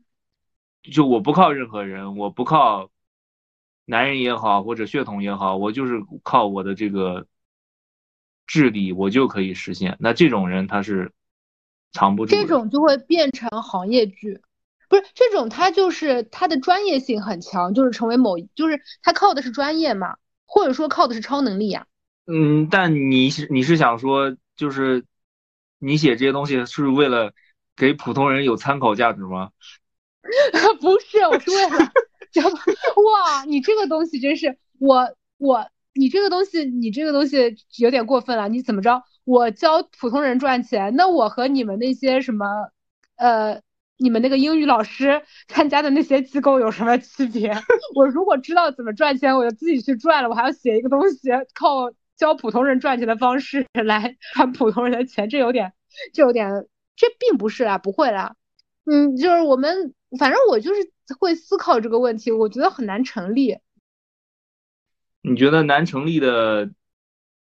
[0.84, 2.91] 就我不靠任何人，我不靠
[3.84, 7.26] 男人也好，或者血统也好，我就是靠我的这个
[8.46, 9.96] 智力，我就可以实现。
[9.98, 11.12] 那这种人他是
[11.92, 14.40] 藏不住，这种就会变成行业剧。
[14.88, 21.86] 不是这种，他就是他的专业性很强，就是成为某，就是他靠的是专业嘛，或者说靠的是超能力呀。
[22.26, 25.04] 嗯，但你你是想说，就是
[25.78, 27.32] 你写这些东西是为了
[27.74, 29.50] 给普通人有参考价值吗？
[30.80, 31.92] 不是，我是为了，
[32.40, 39.02] 哇，你这个东西真是我我你这个东西你这个东西有点过分了，你怎么着？
[39.24, 42.46] 我教普通人赚钱，那我和你们那些什么
[43.16, 43.60] 呃。
[43.98, 47.52] 你们那个英语老师参加的那些机构有什么区别？
[47.94, 50.28] 我如果知道怎么赚钱，我就自己去赚了。
[50.28, 55.72] 我还要写一个东西，靠教普通人赚钱的方式来赚普通人的钱，这有点，
[56.12, 56.50] 这有点，
[56.96, 58.34] 这并不是啊，不会啦。
[58.86, 63.58] 嗯，就是我们，反正我就是会思考这个问题，我觉得很难成立。
[65.20, 66.70] 你觉得难成立的，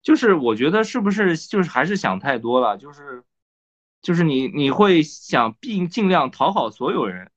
[0.03, 3.25] 就是我觉得是不是就是还是想太多了，就是。
[4.03, 7.31] 就是你，你会想尽尽量讨好所有人，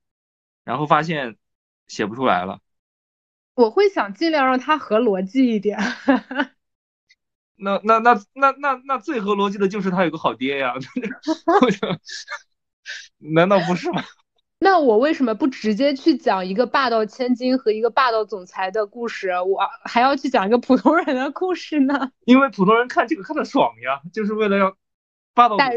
[0.64, 1.36] 然后发现
[1.86, 2.58] 写不出来了。
[3.54, 5.78] 我会想尽量让他合逻辑一点。
[7.54, 10.74] 那那那那那那最合逻辑的就是他有个好爹呀，
[13.18, 14.02] 难道不是吗？
[14.58, 22.10] 那我为什么不直接去讲一个霸道千金和一个霸道总裁的故事，我还要去讲一个普通人的故事呢？
[22.24, 24.76] 因为普通人看这个看的爽呀，就是为了要。
[25.34, 25.76] 霸道总裁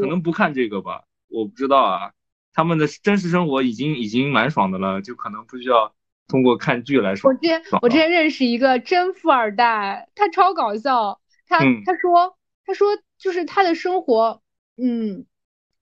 [0.00, 2.12] 可能不看这个吧，我不知道啊。
[2.54, 5.94] 他们的真实生活已经已经蛮爽的了，就可能不需要
[6.28, 7.30] 通过看剧来爽。
[7.30, 11.20] 我之前我之前认识一个真富二代，他超搞笑。
[11.46, 14.40] 他他说他说就是他的生活，
[14.78, 15.26] 嗯，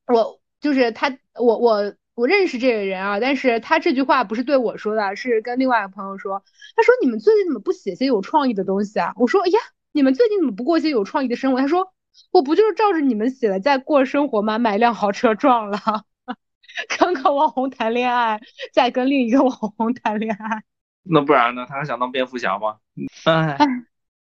[0.09, 6.43] 我就是他我我我认识这个人啊，但是他这句话不是对我说的，是跟另外一个朋友说。
[6.77, 9.13] 他说你们最近怎么不写些有创意的东西啊？
[9.17, 9.59] 我说哎呀，
[9.93, 11.61] 你们最近怎么不过一些有创意的生活？
[11.61, 11.93] 他说。
[12.31, 14.57] 我不就是照着你们写的在过生活吗？
[14.57, 15.81] 买辆豪车撞了，
[16.97, 18.41] 跟个网红谈恋爱，
[18.73, 20.63] 再跟另一个网红谈恋爱。
[21.03, 21.67] 那不然呢？
[21.69, 22.77] 他还想当蝙蝠侠吗？
[23.59, 23.67] 哎，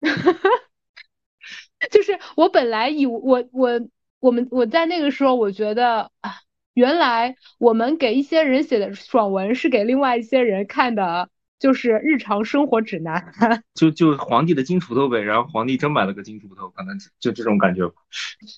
[1.89, 3.81] 就是我本来以我我
[4.19, 6.35] 我们我在那个时候，我觉得啊，
[6.73, 11.29] 原来我们给一些人写的爽文是给另外一些人看的
[11.59, 13.33] 就是日常生活指南。
[13.75, 17.83] 就就皇帝的金锄头呗，然后皇帝真买了个金锄头，可能就这种感觉。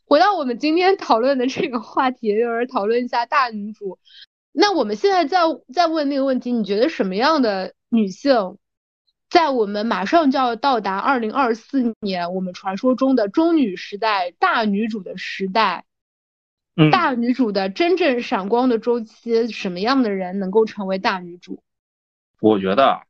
[0.05, 3.97] 回到我们今天讨论的这个话题，就是讨论一下大女主。
[4.51, 5.39] 那我们现在再
[5.73, 8.57] 再问那个问题，你觉得什么样的女性，
[9.29, 15.85] 在我们马上就要到达二零二四年，我们传说中的中女时代、大女主的时代？
[16.91, 21.63] 大女主的真正闪光的周期，什么样的人能够成为大女主？
[22.39, 23.01] 我觉得，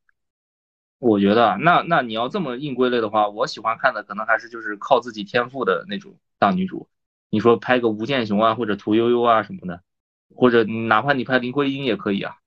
[1.00, 6.88] 我觉得，那那你要这么硬归类的话，我喜欢看的可能还是就是靠自己天赋的那种大女主。
[7.30, 9.82] 你说拍个吴建雄啊，或者屠呦呦啊什么的，
[10.36, 12.38] 或者哪怕你拍林徽因也可以啊，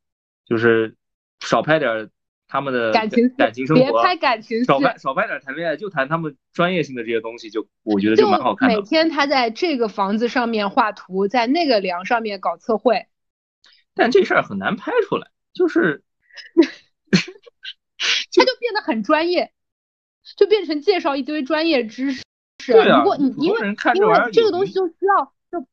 [0.44, 0.96] 就是
[1.40, 2.11] 少拍点。
[2.48, 8.76] 他们的感情感情生活，别拍感情戏，少拍少拍点谈恋爱，就谈他们专业性的这些东西，就我觉得就蛮好看的。
[8.76, 13.06] 每天他在这个房子上面画图，在那个梁上面搞测绘，
[13.94, 16.02] 但这事儿很难拍出来，就是
[17.11, 19.52] 他就变得很专业，
[20.37, 22.22] 就变成介绍一堆专业知识。
[22.66, 23.59] 对啊，如果你因为
[23.94, 25.66] 因为这个东西就需要就。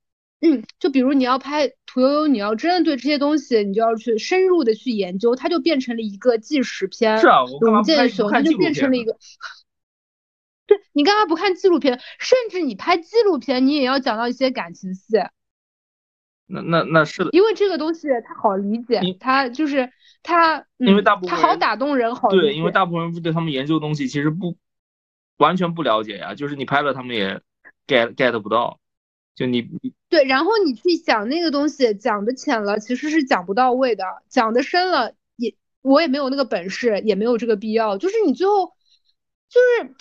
[0.46, 7.20] 嗯，就比如你要拍屠呦呦，你要真的对这些东西，你就要去深入的去研究，它就变成了一个纪实片。
[7.20, 9.16] 是啊，我吴建雄，它就变成了一个。
[10.66, 12.02] 对你干嘛不看纪录片？
[12.18, 15.18] 甚至你拍纪录片，你也要讲到一些感情戏。
[16.48, 19.92] 那那那是的，因为这个东西它好理解，它就是
[20.24, 24.58] 它，因为大部分它好打动人，好对，因为大部分人对他们研究的东西其实不
[25.38, 27.40] 完全不了解呀，就是你拍了，他们也
[27.86, 28.80] get get 不到。
[29.36, 29.68] 就你
[30.10, 37.98] 对，然后你去讲那个东西，讲的浅了其实是讲不到位的，讲的深了也我也没有那个本事，也没有这个必要。
[37.98, 38.74] 就是你最后
[39.50, 39.96] 就是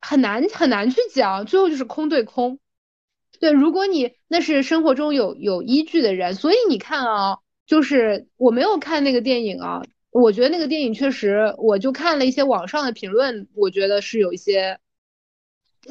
[0.00, 2.58] 很难很难去讲，最后就是空对空。
[3.38, 14.78] 对，如果你那是生活中有有依据的人，所以你看啊，就是我没有看那个电影啊，我觉得那个电影确实，我就看了一些网上的评论，我觉得是有一些。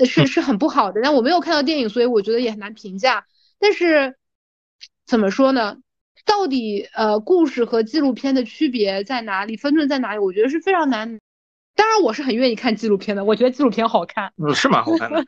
[0.06, 3.26] 是是很不好的，但我没有看到电影，所以我觉得也很难评价。
[3.60, 4.18] 但是
[5.06, 5.78] 怎么说呢？
[6.26, 9.58] 到底呃，故事和纪录片的区别在哪里？
[9.58, 10.20] 分寸在哪里？
[10.20, 11.20] 我觉得是非常难。
[11.76, 14.34] 当然，我是很愿意看纪录片的，我觉得纪录片好看。
[14.38, 15.26] 嗯，是蛮好看的。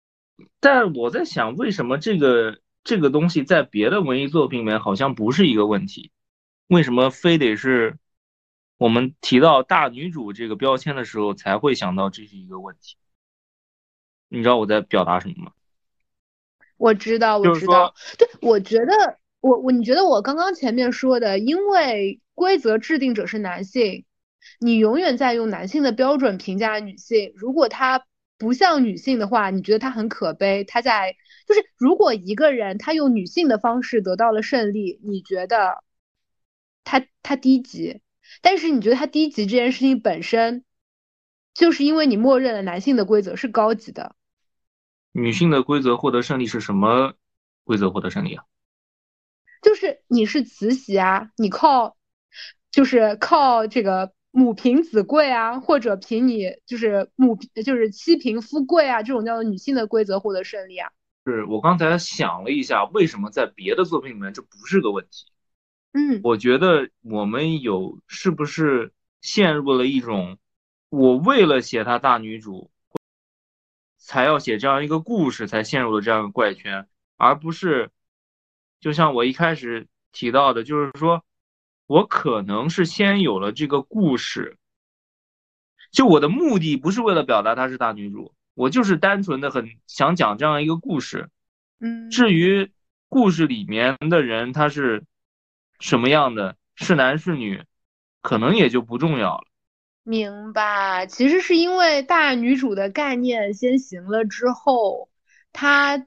[0.60, 6.12] 但我在想，为什么这个这个东西在别的文艺作品里面好像不是一个问题？
[6.68, 7.96] 为什么非得是
[8.78, 12.96] 我们提到大女主这个标签的时候才会想到这是一个问题？
[14.28, 15.52] 你知道我在表达什么吗？
[16.76, 17.94] 我知道，我知道。
[18.18, 24.04] 对，我觉得我我你觉得我刚刚前面说的，因为规则制定者是男性，
[24.60, 27.32] 你永远在用男性的标准评价女性。
[27.34, 28.04] 如果她
[28.36, 30.64] 不像女性的话，你觉得她很可悲。
[30.64, 35.82] 她在就是如果一个人他用女性的方式得到了胜利，你觉得
[36.84, 38.02] 他他低级？
[38.42, 40.65] 但是你觉得他低级这件事情本身。
[41.56, 44.14] 就是因为你默认了男性的规则是高级的，
[45.12, 47.14] 女性的规则获得胜利是什么
[47.64, 48.44] 规则获得胜利啊？
[49.62, 51.96] 就是你是慈禧啊，你靠
[52.70, 60.90] 就是靠这个母凭子贵啊，或者凭你就是母就是妻凭夫贵啊，这种叫做女性的规则获得胜利啊。
[61.24, 65.24] 是我刚才想了一下，为什么在别的作品里面这不是个问题？
[65.92, 68.92] 嗯，我觉得我们有是不是
[69.22, 70.36] 陷入了一种。
[70.88, 72.70] 我为了写她大女主，
[73.98, 77.90] 才要写这样一个故事，才陷入了这样一个怪圈，而不是，
[78.80, 81.24] 就像我一开始提到的，就是说，
[81.86, 84.58] 我可能是先有了这个故事，
[85.90, 91.28] 就我的目的不是为了表达她是大女主，我就是单纯的很想讲这样一个故事，
[91.80, 92.70] 嗯，至于
[93.08, 95.04] 故事里面的人他是
[95.80, 97.64] 什么样的，是男是女，
[98.22, 99.44] 可能也就不重要了。
[100.08, 105.08] 明白，其实是因为大女主的概念先行了之后，
[105.52, 106.06] 她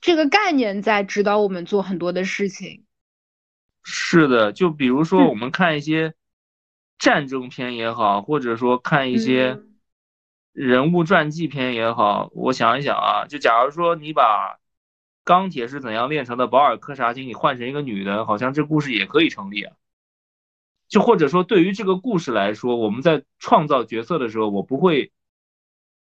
[0.00, 2.84] 这个概念在指导我们做很多的事情。
[3.82, 6.14] 是的，就比如说我们看一些
[7.00, 9.58] 战争片也好，或者说看一些
[10.52, 14.60] 人物传记片也好，我想一想啊，就假如说你把
[15.24, 19.74] 钢铁是怎样炼成的保尔柯察金你换成一个女的，好像这故事也可以成立啊。
[20.92, 25.10] 就或者说，对于这个故事来说，我们在创造角色的时候，我不会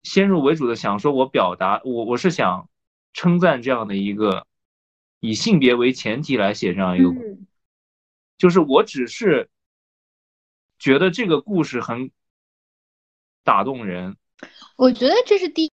[0.05, 2.71] 先入为主的想说，我表达我我是想
[3.13, 4.47] 称赞这样的一个
[5.19, 7.11] 以性别为前提来写这样一个，
[8.39, 9.51] 就是我只是
[10.79, 12.13] 觉得这个故事很
[13.43, 14.17] 打动人。
[14.77, 15.73] 我觉得这是第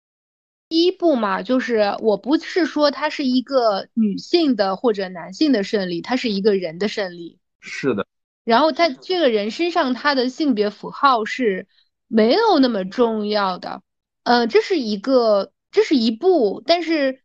[0.68, 7.38] 第一步嘛，就是我不是说它是一个女性的或者男性的胜利，它是一个人的胜利。
[7.60, 8.06] 是的。
[8.48, 11.66] 然后他这个人身上他的性别符号是
[12.06, 13.82] 没有那么重要的，
[14.22, 17.20] 呃，这是一个，这是一部，但是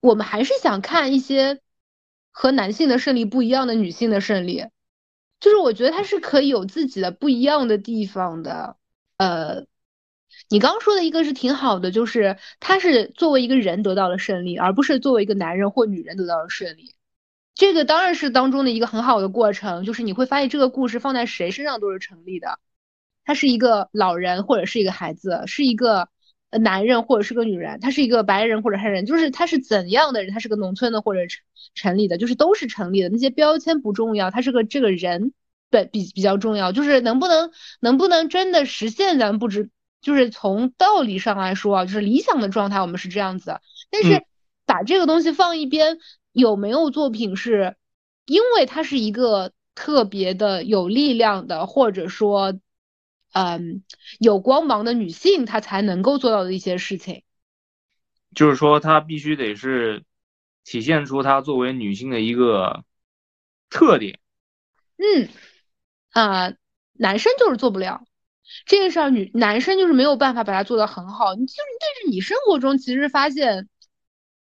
[0.00, 1.60] 我们还是想看一些
[2.32, 4.66] 和男性的胜利不一样的女性的胜利，
[5.38, 8.76] 就是我觉得他是可以有自己的不一样的地方的，
[9.18, 9.66] 呃，
[10.48, 16.93] 你刚刚说的一个是挺好的，就是他是作为一个人得到了胜利，而不是作为一个男人或女人得到了胜利。
[17.54, 22.58] 这个当然是当中的一个很好的过程，就是你会发现这个故事放在谁身上都是成立的。
[23.24, 26.08] 他是一个老人或者是一个孩子，是一个
[26.50, 31.42] 男人或者是个女人，他是一个白人或者黑人，就是他是怎样的人，他是个农村的或者城
[31.74, 33.08] 城里的，就是都是成立的。
[33.08, 35.32] 那些标签不重要，他是个这个人
[35.70, 39.70] 本比比较重要，就是能不能能不能真的实现，咱们不知，
[40.02, 44.24] 就是从道理上来说啊，就是理想的状态我们是这样子，但是
[44.66, 45.98] 把这个东西放一边。
[46.34, 47.76] 有没有作品是，
[48.26, 52.58] 因为它是一个特别的有力量的，或者说，
[53.32, 53.84] 嗯，
[54.18, 57.22] 有光芒的女性，她才能够做到的一些事情？
[58.34, 60.02] 就是说，她必须得是
[60.64, 62.84] 体现出她作为女性的一个
[63.70, 64.18] 特点。
[64.96, 65.28] 嗯，
[66.10, 66.52] 啊，
[66.94, 68.04] 男生就是做不了
[68.66, 71.36] 这个事儿，女男生就是没有办法把它做得很好。
[71.36, 73.68] 你就是，但是你生活中其实发现，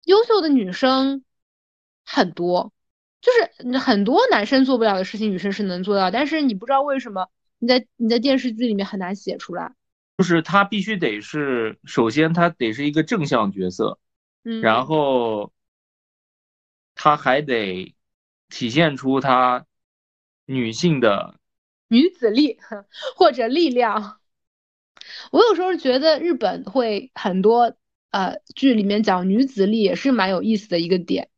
[0.06, 1.26] 优秀的女生。
[2.06, 2.74] 很多，
[3.22, 6.12] 就是很多男生做不了的事情，女生是能做到。
[6.12, 9.74] 但是你不知道为什么，你在你在电视剧里面很难写出来。
[10.18, 13.98] 就是他必须得是，首先他得是一个正向角色，
[14.44, 15.52] 嗯，然后
[16.94, 17.96] 他还得
[18.50, 19.66] 体现出他
[20.46, 21.39] 女性的
[21.88, 22.60] 女子力
[23.18, 24.20] 或者力量。
[25.32, 27.76] 我有时候觉得日本会很多
[28.12, 31.30] 呃剧里面讲女子力也是蛮有意思的一个点。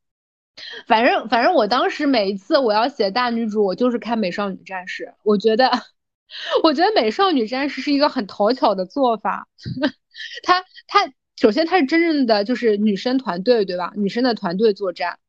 [0.87, 5.03] 反正反正我当时每一次我要写大女主，我就是看《美少女战士》。
[5.23, 5.69] 我觉得，
[6.63, 9.47] 我觉得《美少女战士》是一个很讨巧的做法。
[10.43, 13.91] 它它首先它是真正的就是女生团队，对吧？
[13.95, 15.19] 女生的团队作战。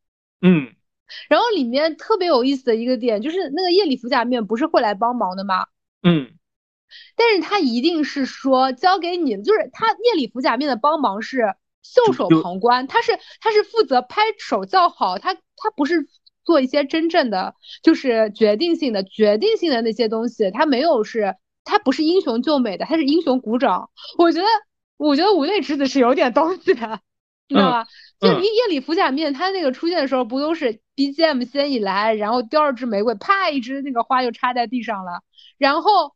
[0.40, 0.72] 嗯。
[1.28, 5.66] 然后里面特别有意思的一个点就是那个夜里服假面不是会来帮忙的吗？
[6.02, 6.30] 嗯。
[7.16, 11.54] 但是他一定是说交给你，就是他夜里服假面的帮忙是。
[11.94, 16.08] 袖手旁观，他是他是负责拍手叫好，他他不是
[16.44, 23.88] 做一些真正的就是决定性的决定性的那些东西，他没有是，他不是英雄救美的，他是英雄鼓掌。
[24.18, 24.46] 我觉得
[24.96, 27.00] 我觉得五内之子是有点东西的，
[27.48, 27.86] 你知道吧？
[28.20, 35.22] 就夜夜里服假面，他那个出现的时候不都是 BGM 先一来，然后第二支玫瑰啪一支那个花就插在地上了，
[35.56, 36.14] 然后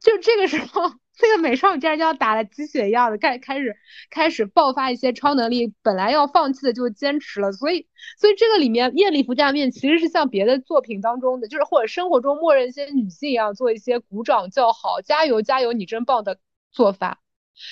[0.00, 0.90] 就这个时候。
[1.16, 3.76] 这个美少女战士就要打了鸡血一样的开开始
[4.10, 7.86] 开始爆发一些超能力，本来要放弃的就坚持了，所以
[8.18, 16.38] 所以这个里面艳丽服假面其实是像别的作品当中的，就是或者生活中默认一些女性一样做一些鼓掌叫好，加油加油你真棒的
[16.70, 17.20] 做法，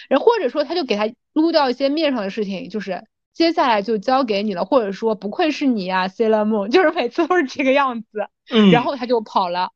[0.09, 3.05] 然后或者说他就给他撸掉一些面上的事情，就是
[3.35, 8.09] 接下来就交给你了，或者说不愧是你呀，Sailor Moon，就是每次都是这个样子，
[8.73, 9.71] 然后他就跑了。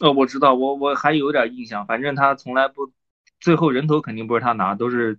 [0.00, 2.92] 呃，我知道，我我还有点印象，反正他从来不，
[3.40, 5.18] 最后人头肯定不是他拿，都是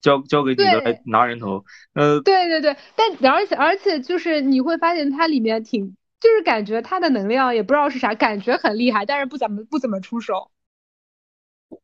[0.00, 1.64] 交交给女的来拿人头。
[1.92, 10.50] 呃，对对对，但而且而且就是你会发现它里面挺，就是感觉他的能量也不知道是啥，感觉很厉害，但是不怎么不怎么出手。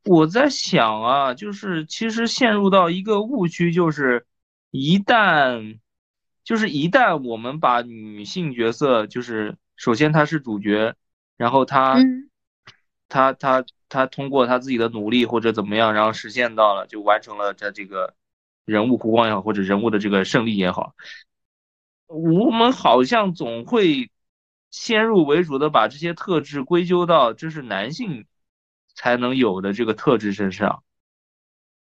[0.04, 4.24] 我在想啊，就是其实陷入到一个误区，就是
[4.70, 5.78] 一旦
[6.44, 10.94] 就是一旦我们把女性角色，就是首先她是主角。
[11.36, 11.96] 然后他，
[13.08, 18.14] 他他他通过他自己的努力或者怎么样，然后实现到了，就完成了他这个
[18.64, 20.94] 人物弧光也好，或者人物的这个胜利也好。
[22.06, 24.10] 我们好像总会
[24.70, 28.26] 先入为主的把这些特质归咎到这是男性
[28.94, 30.84] 才能有的这个特质身上。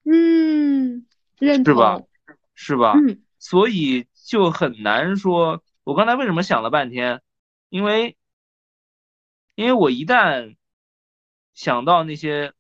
[0.05, 1.07] 嗯，
[1.39, 2.03] 是吧？
[2.55, 2.93] 是吧？
[2.93, 5.63] 嗯，所以就很难说。
[5.83, 7.23] 我刚才为什么想了半天？
[7.71, 8.17] 因为。
[9.57, 10.55] 因为我一旦
[11.55, 12.53] 想到那些，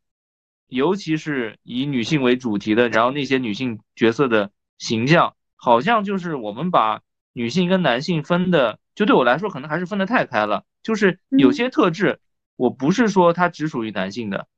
[0.67, 7.03] 尤其是以女性为主题的，然后那些女性角色的形象，好像就是我们把
[7.35, 10.65] 女性跟男性分的，就对我来说可能还是分的太开了。
[10.83, 12.19] 就是有些特质，
[12.57, 14.49] 我不是说它只属于男性的，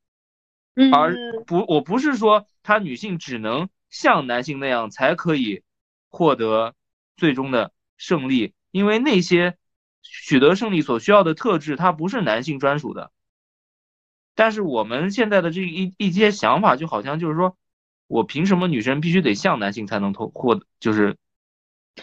[0.93, 1.13] 而
[1.45, 5.63] 不，我不是说它女性只能像男性那样才可以
[6.07, 6.73] 获得
[7.17, 9.57] 最终的胜利，因为那些。
[10.01, 13.11] 取得胜利所需要的特质，它不是男性专属的。
[14.35, 17.57] 但是我们现在的这一一些想法，就好像就是说，
[18.07, 21.17] 我凭什么女生必须得像男性才能获获，就是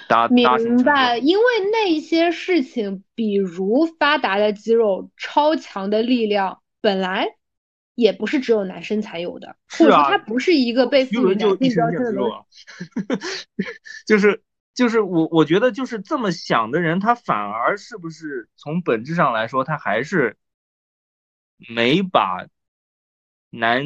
[0.09, 0.47] 达明
[0.85, 7.27] 白，因为那些事情，比如发达的肌肉、超强的力量，本来
[7.95, 12.31] 也不是只有男生才有的，或是啊者说它不是一个被赋予男性标签的东
[14.07, 14.43] 就是
[14.77, 20.37] 就是我我觉得就是这么想的人，他反而是不是从本质上来说，他还是
[21.57, 22.47] 没把
[23.51, 23.83] 男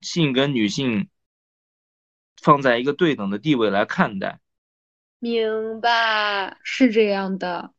[0.00, 1.08] 性跟女性
[2.40, 4.40] 放在一个对等的地位来看待。
[5.18, 7.72] 明白，是这样的。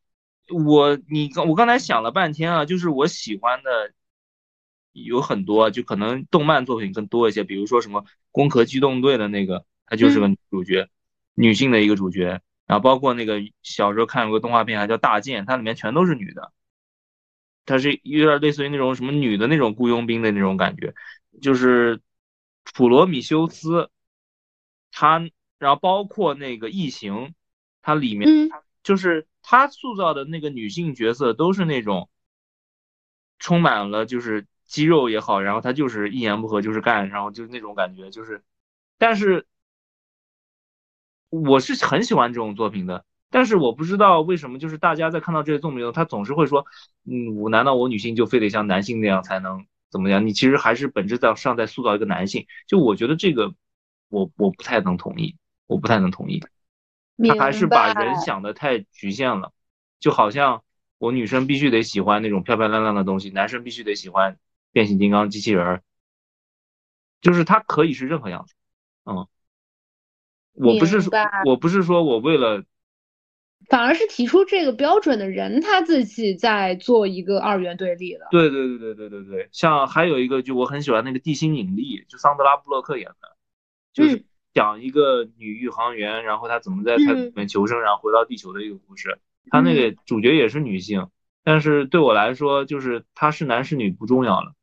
[0.50, 3.92] 我你刚我刚才想了半天啊，就是我喜欢的
[4.94, 10.88] 有很多，就可能动漫作品更多一些，比如说什么《攻壳机动队》的那个，她就是个女主角，
[11.36, 12.42] 女性的一个主角。
[12.66, 16.52] 然后包括那个小时候看有个动画片还叫《大剑》，它里面全都是女的，
[17.64, 20.96] 它是有点类似于那种什么女的那种雇佣兵的那种感觉，
[21.44, 22.02] 就是
[22.64, 23.92] 普罗米修斯，
[24.92, 25.30] 他
[25.60, 27.36] 然后包括那个异形，
[27.84, 28.50] 它里面嗯，
[28.82, 32.10] 就是他塑造的那个女性角色都是那种
[33.38, 38.44] 充满了就是肌肉也好，然后她就是一言不合就是干，然后就是那种感觉，就是，
[38.98, 39.46] 但是
[41.42, 46.66] 我是很喜欢这种作品的，但是我不知道为什么，就是大家在看到这些作品后，他总是会说，
[47.06, 50.26] 嗯，我难道我女性就非得像男性那样才能怎么样？
[50.26, 53.54] 你其实还是本质在上在塑造一个男性，就我觉得这个
[54.10, 55.36] 我我不太能同意，
[55.68, 56.42] 我不太能同意。
[57.28, 57.94] 他还是把。
[57.94, 59.54] 人想的太局限了，
[60.00, 60.64] 就好像
[60.98, 64.38] 我女生必须得喜欢那种漂漂亮亮的东西，男生必须得喜欢
[64.74, 65.84] 变形金刚、机器人儿，
[67.22, 68.54] 就是它可以是任何样子。
[69.06, 69.28] 嗯，
[70.56, 71.12] 我不是说，
[71.46, 72.64] 我不是说我为了
[73.70, 78.28] 反而是提出这个标准的人他自己在做一个二元对立了。
[78.32, 83.36] 对对对对对对对，像还有一个就我很喜欢那个《地心引力》，就桑德拉布洛克演的，
[83.94, 89.20] 就是嗯讲一个女宇航员，然后她怎么在太空里嗯面求生，然后回到地球的一个故事。
[89.50, 91.10] 她那个主角也是女性，
[91.44, 94.54] 但是对我来说，就是她是男是女不重要了。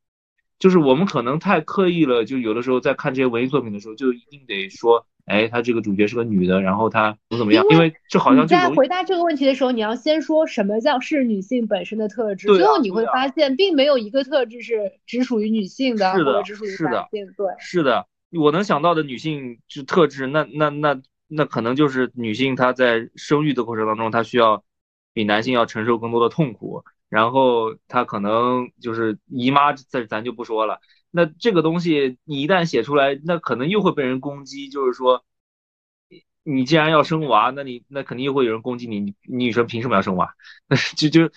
[0.58, 17.26] 就是我们可能太刻意了，就有的时候在看这些文艺作品的时候，就一定得说，哎，她这个主角是个女的，然后她怎么怎么样，因因为这好像就在回答这个问题的时候，你要先说什么叫是女性本身的特质，啊最后你会发现，并没有一个特质是只属于女性的，是的或者只属于是的男性。
[17.36, 24.64] 对，是的，我能想到的女性就特质，那那那那可能就是女性她在生育的过程当中，她需要
[25.12, 30.80] 比男性要承受更多的痛苦，然后她可能就是姨妈，这咱就不说了。
[31.12, 35.24] 那这个东西你一旦写出来，那可能又会被人攻击，就是说，
[36.42, 40.34] 你既然要生娃，那你那肯定又会有人攻击你，你你女生凭什么要生娃？
[40.66, 41.30] 那就就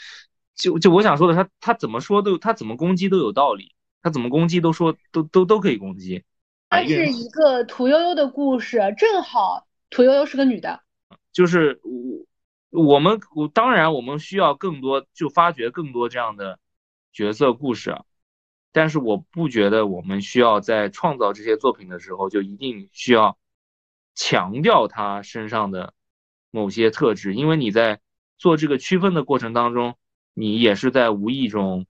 [0.55, 6.23] 就就我想说的，他他怎么说都他怎么攻击都有道理，他怎么攻击都说都都都可以攻击。
[6.69, 10.81] 它一个人是一个屠呦呦的故事，正好屠呦呦是个女的。
[11.31, 11.79] 就是
[12.71, 16.59] 我我们我当然我们需要更多就发掘更多这样的
[17.13, 17.95] 角色故事，
[18.75, 23.37] 但是我不觉得我们需要在创造这些作品的时候就一定需要
[24.15, 25.93] 强调他身上的
[26.51, 28.01] 某些特质，因为你在
[28.37, 29.95] 做这个区分的过程当中，
[30.33, 31.85] 你也是在无意中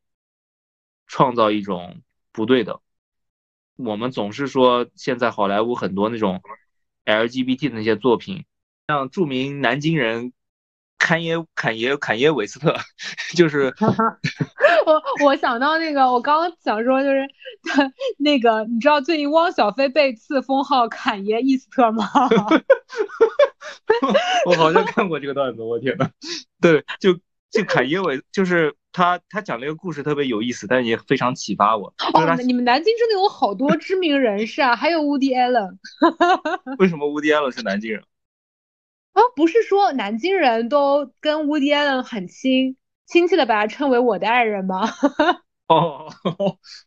[1.08, 2.80] 创造一种不对等。
[3.78, 6.44] 我们总是说现在好莱坞很多那种
[7.04, 8.46] LGBT 的那些作品。
[8.88, 10.34] 像著名南京人
[10.98, 12.76] 坎耶坎耶坎耶韦斯特，
[13.36, 13.74] 就是
[14.86, 17.28] 我我想到那个，我刚刚想说就是
[18.18, 22.10] 那个，你知道最近汪小菲被赐封号坎爷伊斯特吗？
[24.48, 26.10] 我好像看过这个段子，我天呐，
[26.62, 27.14] 对，就
[27.52, 31.94] 就坎耶韦，就是他他讲了一个故事特别有意思，但也非常启发我。
[31.98, 35.78] 就是哦，你们南京真的有好多知名人士啊，还有 Woody Allen
[36.80, 38.04] 为什么乌迪安伦是南京人？
[39.16, 44.88] 啊，不是说南京人都跟 Woody Allen 很亲，亲切的把他称为我的爱人吗？
[45.68, 46.14] 哦，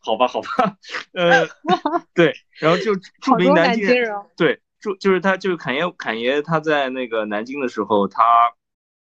[0.00, 0.76] 好吧，好吧，
[1.12, 1.48] 呃，
[2.14, 8.22] 对，然后就著名南京人，对，就就是他就是侃爷侃爷他在那个南京的时候，他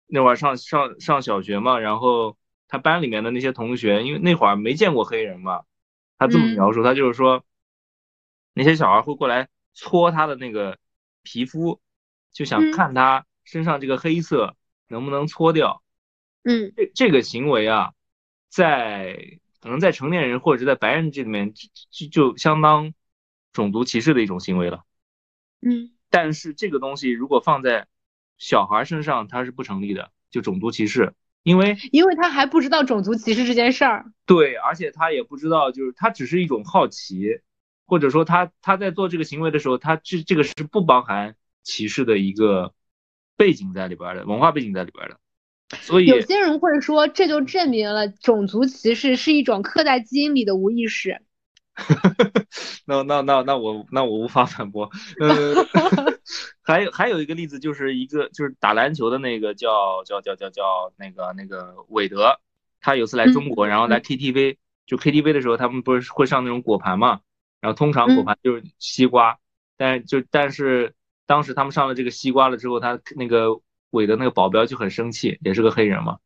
[0.07, 2.37] 那会儿上上上小学嘛，然后
[2.67, 5.63] 他班里面的那些同学，因为那会儿没见过黑人嘛，
[6.19, 7.43] 他这么嗯描述，他就是说
[8.53, 10.77] 那些小孩会过来搓他的那个
[11.23, 11.81] 皮肤，
[12.35, 14.55] 就想嗯看他身上这个黑色
[14.89, 15.81] 能不能搓掉。
[16.43, 17.93] 嗯这这个行为啊，
[18.49, 22.93] 在可能在成年人或者是在白人这里面就就就相当
[23.53, 24.83] 种族歧视的一种行为了。
[25.61, 27.87] 嗯但是这个东西如果放在
[28.37, 31.13] 小孩身上，它是不成立的，就种族歧视，
[31.43, 34.11] 因为因为他还不知道种族歧视这件事儿。
[34.25, 37.39] 对，而且他也不知道，就是他只是一种好奇，
[37.87, 41.35] 或者说他他在做这个行为的时候，他这这个是不包含
[41.65, 42.71] 歧视的一个
[43.35, 45.17] 背景在里边的，文化背景在里边的。
[45.81, 51.21] 所以有些人会说，这就证明了种族歧视是一种刻在基因里的无意识。
[52.85, 54.89] 那那那那我那我无法反驳。
[55.19, 55.65] 呃，
[56.63, 62.39] 还有还有一个例子，就是一个就是打篮球的那个叫叫叫叫叫那个那个韦德，
[62.79, 64.55] 他有次来中国，然后来 KTV，
[64.85, 67.19] 就 KTV 的时候，他们不是会上那种果盘嘛，
[67.59, 69.37] 然后通常果盘就是西瓜，
[69.75, 70.93] 但就但是
[71.25, 73.59] 当时他们上了这个西瓜了之后，他那个
[73.89, 76.17] 韦德那个保镖就很生气，也是个黑人嘛，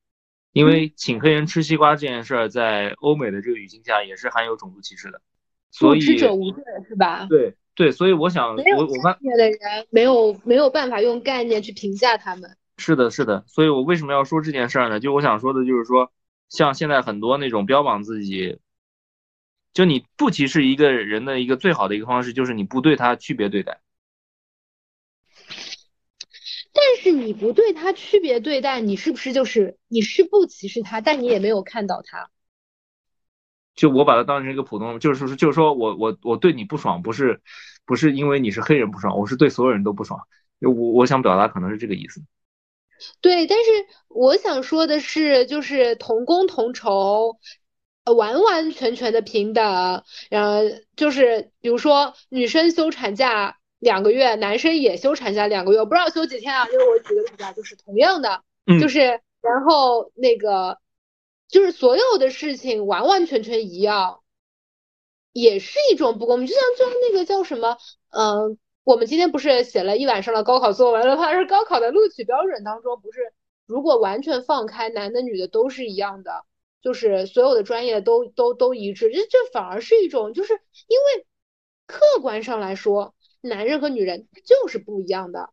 [0.51, 5.21] 因为请黑人吃西瓜这件事儿，在欧美的这个语境下也是含有种族歧视的。
[5.71, 7.27] 所以，知者无罪是吧？
[7.29, 12.57] 对对，所以我想，我我概念的人没有没有办法用概念去评价他们。
[12.77, 14.99] 是的，是的，所以我为什么要说这件事儿呢？
[14.99, 16.11] 就我想说的就是说，
[16.49, 18.59] 像现在很多那种标榜自己，
[19.73, 23.79] 就你不歧视一个人的一个最好的一个方式，就是你不对他区别对待。
[26.73, 32.29] 但是你不对他区别对待，你是不是就是你是不歧视他，但你也没有看到他？
[33.75, 37.41] 就我把他当成一个普通，就是说，就是说我我我对你不爽，不是
[37.85, 40.19] 不是因为你是黑人不爽，我是对所有人都不爽。
[40.59, 42.21] 我我想表达可能是这个意思。
[43.21, 43.71] 对，但是
[44.09, 47.37] 我想说的是，就是同工同酬，
[48.03, 50.03] 完完全全的平等。
[50.29, 50.59] 然后
[50.97, 56.67] 就是比如说女生休产假两个月，男生也休产假两个月，我不知道休几天啊。
[56.71, 58.43] 因为我举个例子啊，就是同样的，
[58.79, 60.77] 就是然后那个。
[61.51, 64.19] 就是所有的事情完完全全一样，
[65.33, 66.47] 也是一种不公平。
[66.47, 67.75] 就像就像那个叫什么，
[68.11, 73.33] 嗯，我们今天不是写了一晚上的高考作文了吗，是高考的录取标准当中，不是
[73.65, 76.43] 如果完全放开，男的女的都是一样的，
[76.83, 81.25] 就是所有的专业都都都一致，这这反而是一种，就是因为
[81.87, 85.49] 客观上来说，男人和女人就是不一样的。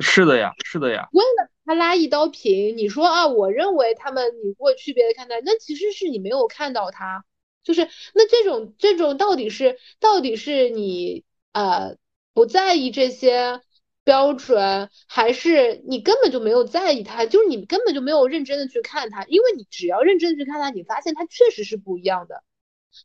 [0.00, 1.08] 是的呀，是的呀。
[1.12, 7.24] 为了他拉一刀平，你说啊，我认为他们你会区别的看待，那其实是你没有看到他，
[7.62, 11.96] 就是那这种这种到底是到底是你呃
[12.32, 13.60] 不在意这些
[14.02, 17.24] 标准，还是你根本就没有在意他？
[17.24, 22.42] 就是你根本就没有认真的去看他，因为你只要认真的去看他，你发现他确实是不一样的。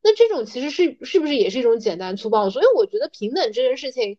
[0.04, 2.50] 那这种其实是是不是也是一种简单粗暴？
[2.50, 4.18] 所以我觉得平等这件事情。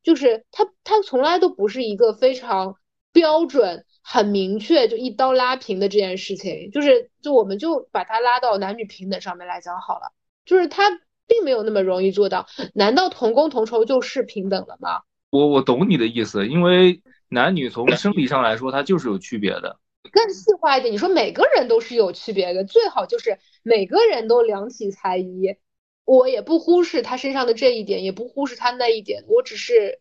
[0.00, 2.76] 就是他，他从来都不是一个非常
[3.12, 6.70] 标准、很明确就一刀拉平的这件事情。
[6.70, 10.12] 就是，就我们就把它拉到男女平等上面来讲好了。
[10.46, 10.88] 就是他
[11.26, 12.46] 并没有那么容易做到。
[12.74, 15.00] 难道同工同酬就是平等了吗？
[15.30, 19.78] 我我懂你的意思，因为男女从生理上来说，它就是有区别的。
[20.10, 25.56] 更细化一点，你说每个人都是有区别的，最好就是每个人都量体裁衣。
[26.04, 30.00] 我也不忽视他身上的这一点，也不忽视他那一点，我只是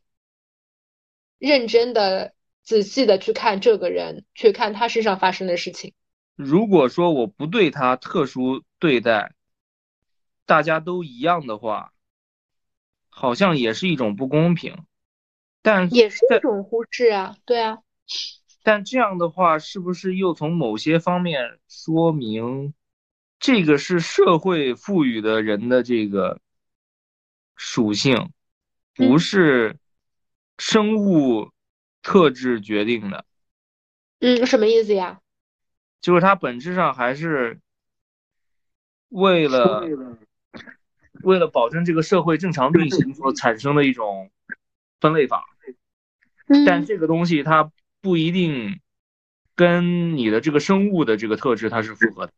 [1.38, 2.34] 认真的、
[2.64, 5.94] 仔细的去看这个人，去看他身上发生的事情。
[6.36, 9.34] 如果说我不对他特殊对待，
[10.46, 11.92] 大家都一样的话，
[13.10, 14.86] 好像也是一种不公平，
[15.62, 17.80] 但也是一种忽视啊，对啊。
[18.68, 22.74] 但这样的话，是不是又从某些方面说明？
[23.40, 26.42] 这个是社会赋予的人的这个
[27.56, 28.34] 属性，
[28.94, 29.78] 不是
[30.58, 31.50] 生物
[32.02, 33.24] 特质决定的。
[34.20, 35.22] 嗯，什么意思呀？
[36.02, 37.62] 就是它本质上还是
[39.08, 39.88] 为了
[41.24, 44.30] 为了保证这个社会正常运行所产生的一种
[45.00, 45.46] 分类法。
[46.66, 47.72] 但这个东西它
[48.08, 48.80] 不一定
[49.54, 52.32] 跟你的这个生物的这个特质它是符合的。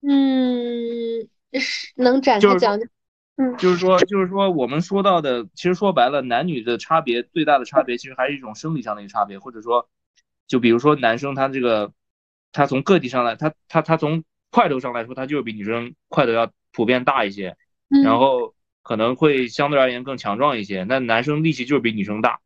[0.00, 1.28] 嗯，
[1.60, 2.88] 是能展开讲讲。
[3.36, 9.90] 嗯，就是说，就是说，我们说到的，其实说白了，男女的差别最大的差别，其实还是一种生理上的一个差别，或者说，
[10.46, 11.92] 就比如说男生他这个，
[12.50, 17.58] 他从个体上来，他他他从块头上来说，他就是比女生块头要普遍大一些，
[18.02, 20.84] 然后可能会相对而言更强壮一些。
[20.84, 22.40] 那男生力气就是比女生大。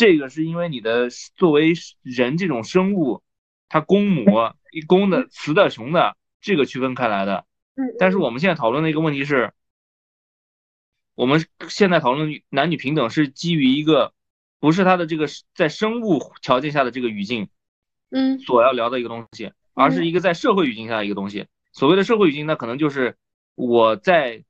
[0.00, 3.22] 嗯，这个是因为你的作为人这种生物，
[3.68, 4.24] 它公母
[4.72, 6.16] 一公的雌的雄的。
[6.42, 7.44] 这个区分开来的，
[7.74, 9.52] 嗯，但是我们现在讨论的一个问题是，
[11.14, 14.14] 我们现在讨论男女平等是基于一个
[14.58, 17.50] 不是它的这个在生物条件下的这个语境，
[18.08, 21.46] 嗯，所要聊的一个东西，而是一个在社会语境下的一个东西。
[21.72, 23.18] 所谓的社会语境，那可能就是
[23.54, 24.42] 我在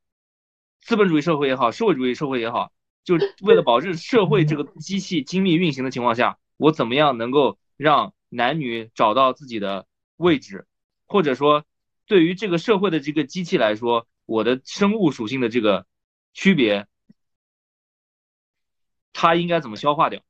[0.78, 2.70] 资本主义社会也好，社会主义社会也好，
[3.18, 9.86] 就为了保证社会这个机器精密运行的情况下，我怎么样能够让男女找到自己的
[10.16, 10.66] 位置，
[11.06, 11.64] 或者说。
[12.06, 15.86] 对于这个社会的这个机器来说，我的生物属性的这个
[16.34, 16.88] 区别，
[19.12, 20.20] 它应该怎么消化掉？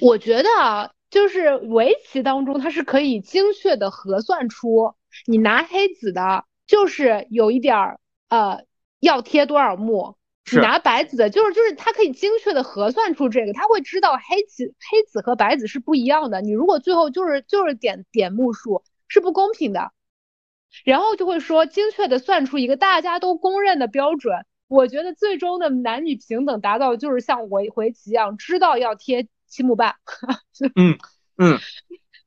[0.00, 4.94] 我觉得啊，就是围棋当中，它是可以精确的核算出
[5.26, 8.64] 你拿黑子的，就是有一点儿呃
[9.00, 10.17] 要贴多少目。
[10.52, 16.40] 你拿白子的，就是就是他可以精确的核算出这个，他会知道黑子黑子和白子是不一样的。
[16.40, 19.92] 你如果最后就是就是点点目数是不公平的，
[20.84, 24.34] 然后就会说精确的算出一个大家都公认的标准。
[24.68, 29.28] 我觉得最终的男女平等达到就是像围围棋一样，知道要贴。
[29.50, 29.94] 七目半，
[30.76, 30.98] 嗯
[31.38, 31.58] 嗯，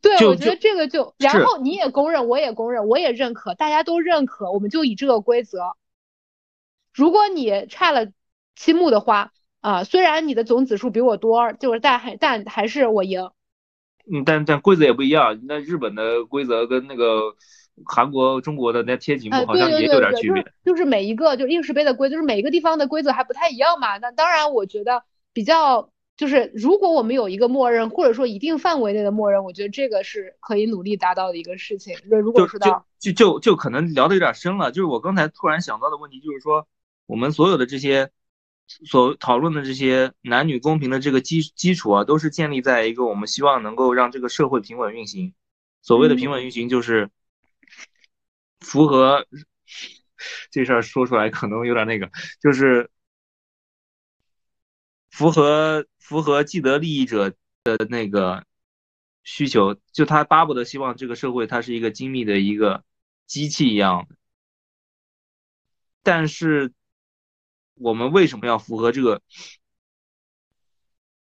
[0.02, 5.60] 对，我觉得这个就，然后你也公认，我也公认，我也认可，大家都认可，我们就以这个规则。
[6.94, 8.12] 如果你差了
[8.56, 13.30] 七目的话，啊，虽然你的总子数比我多，就是但还但还是我赢。
[14.12, 17.36] 嗯，但但规则也不一样，那日本的规则跟那个
[17.86, 20.44] 韩国、中国的那贴几目好像也有点区别。
[20.66, 23.98] 就是每一个就应试杯的规，就是每一个地方的规则还不太一样嘛。
[23.98, 25.90] 那当然，我觉得比较。
[26.18, 31.96] 就是如果我们有一个默认，或者说一定范围内的默认，我觉得这个是可以努力达到的一个事情。
[32.08, 34.72] 如果说到就就就可能聊的有点深了。
[34.72, 36.68] 就是我刚才突然想到的问题，就是说
[37.12, 38.10] 我们所有的这些
[38.68, 45.34] 所讨论的这些男女公平的这个基基础啊，都是建立在一个我们希望能够让这个社会平稳运行。
[45.82, 47.10] 所谓的平稳运行，就是
[48.62, 49.28] 符合
[50.52, 52.10] 这事儿说出来可能有点那个，
[52.42, 52.90] 就是
[55.10, 55.86] 符合。
[56.12, 57.30] 符合既得利益者
[57.64, 58.46] 的那个
[59.24, 62.84] 需求，就他巴不得希望这个社会它是一个精密的一个
[63.28, 64.10] 机器一样。
[66.04, 66.74] 但是
[67.82, 69.22] 我们为什么要符合这个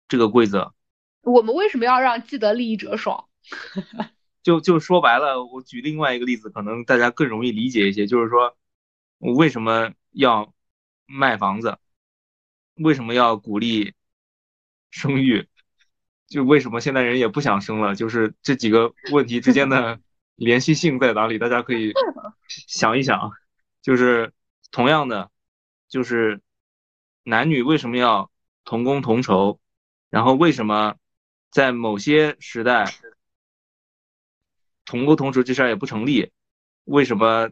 [0.08, 0.74] 这个规则？
[1.22, 3.28] 我们为什么要让既得利益者爽？
[4.44, 8.56] 就就说白了，我举另外一个例子，可能大家更容易理解一些，就是说，
[9.18, 10.54] 我为什么要
[11.06, 11.78] 卖房子？
[12.76, 13.94] 为什么要鼓励？
[14.92, 15.48] 生育，
[16.28, 17.96] 就为什么现代人也不想生了？
[17.96, 20.00] 就是这几个问题之间的
[20.36, 21.38] 联系性在哪里？
[21.40, 21.94] 大家可以
[22.48, 23.32] 想一想。
[23.82, 24.34] 就是
[24.70, 25.32] 同样的，
[25.88, 26.42] 就是
[27.24, 28.30] 男女为什么要
[28.66, 29.60] 同工同酬？
[30.10, 30.96] 然后为什么
[31.50, 32.86] 在某些时代
[34.86, 36.32] 同工同酬这事儿也不成立？
[36.86, 37.50] 为什么？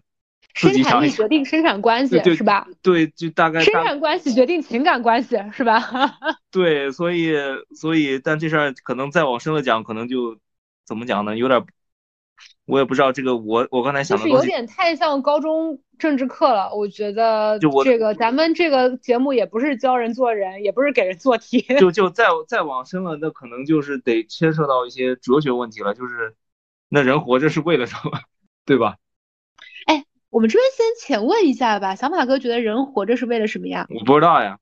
[0.54, 2.68] 生产力决定生产关系，是吧？
[2.82, 5.80] 对，就大概生产关系决定情感关系，是吧？
[6.50, 7.34] 对，所以
[7.76, 10.40] 所以，但这事儿可能再往深了讲，可能就
[10.86, 11.38] 怎么讲呢？
[11.38, 11.64] 有点，
[12.70, 13.36] 我也不知道这个。
[13.36, 16.74] 我我刚才想的就是有点太像高中政治课了。
[16.74, 21.62] 我觉得这个咱们这个节目也不是教人做人，也不是给人做题。
[21.80, 25.94] 就就再再往深了，那可能就是得牵涉到一些哲学问题了。
[25.94, 26.36] 就是
[26.90, 28.20] 那人活着是为了什么，
[28.66, 28.98] 对吧？
[29.88, 33.88] 哎我们这边先浅问一下吧，小马哥觉得人活着是为了什么呀？
[33.90, 34.60] 我不知道呀。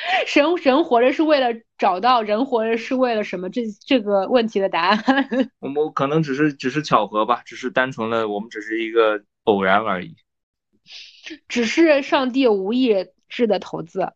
[0.34, 1.48] 人人活着是为了
[1.78, 3.50] 找到人活着是为了什么？
[3.50, 5.26] 这这个问题的答案，
[5.60, 10.16] 我们可能只是只是巧合吧，只是单纯的我们只是一个偶然而已。
[11.48, 14.12] 只是上帝无意志的投资。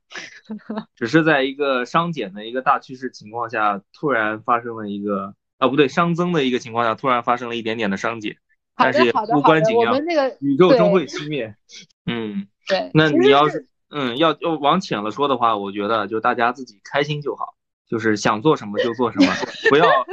[0.97, 8.37] 只是在一个商减的一个大趋势情况下，突然发生了一个啊不对，熵增的一个情况下，突然发生了一点点的商减。
[8.77, 9.95] 但是也无关紧要，
[10.41, 11.55] 宇宙终会熄灭。
[12.07, 12.91] 嗯，对。
[12.93, 17.55] 那你要是嗯要要往浅了说的话，我觉得就大家自己开心就好，
[17.89, 19.33] 就是想做什么就做什么，
[19.71, 19.87] 不要。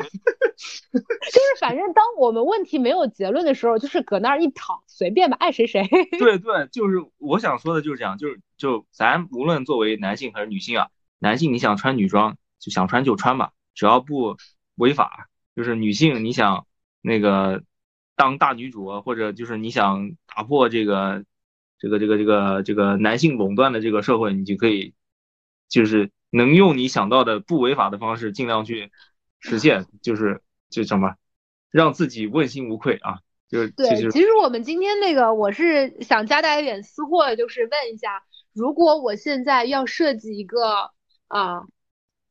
[0.93, 5.87] 就是反正当我们问题没有结论的时候，就是搁那儿一躺，随便吧，爱谁谁。
[6.19, 14.37] 对 对，就是我想说的就是这样，就是就咱无论作为男性还是女性啊，男性你想穿女装就想穿就穿吧，只要不
[14.75, 15.27] 违法。
[15.55, 16.67] 就是女性你想
[17.01, 17.63] 那个。
[18.13, 21.23] 当大女主，或者就是你想打破这个
[21.81, 24.93] 这个这个这个这个男性垄断的这个社会，你就可以
[25.67, 28.91] 就是能用你想到的不违法的方式，尽量去
[29.39, 31.15] 实现，就是就什么
[31.71, 33.19] 让自己问心无愧啊。
[33.49, 38.23] 就是对，其实我们今天那个我是想加带一点私货，就是问一下，
[38.53, 40.91] 如果我现在要设计一个
[41.27, 41.63] 啊，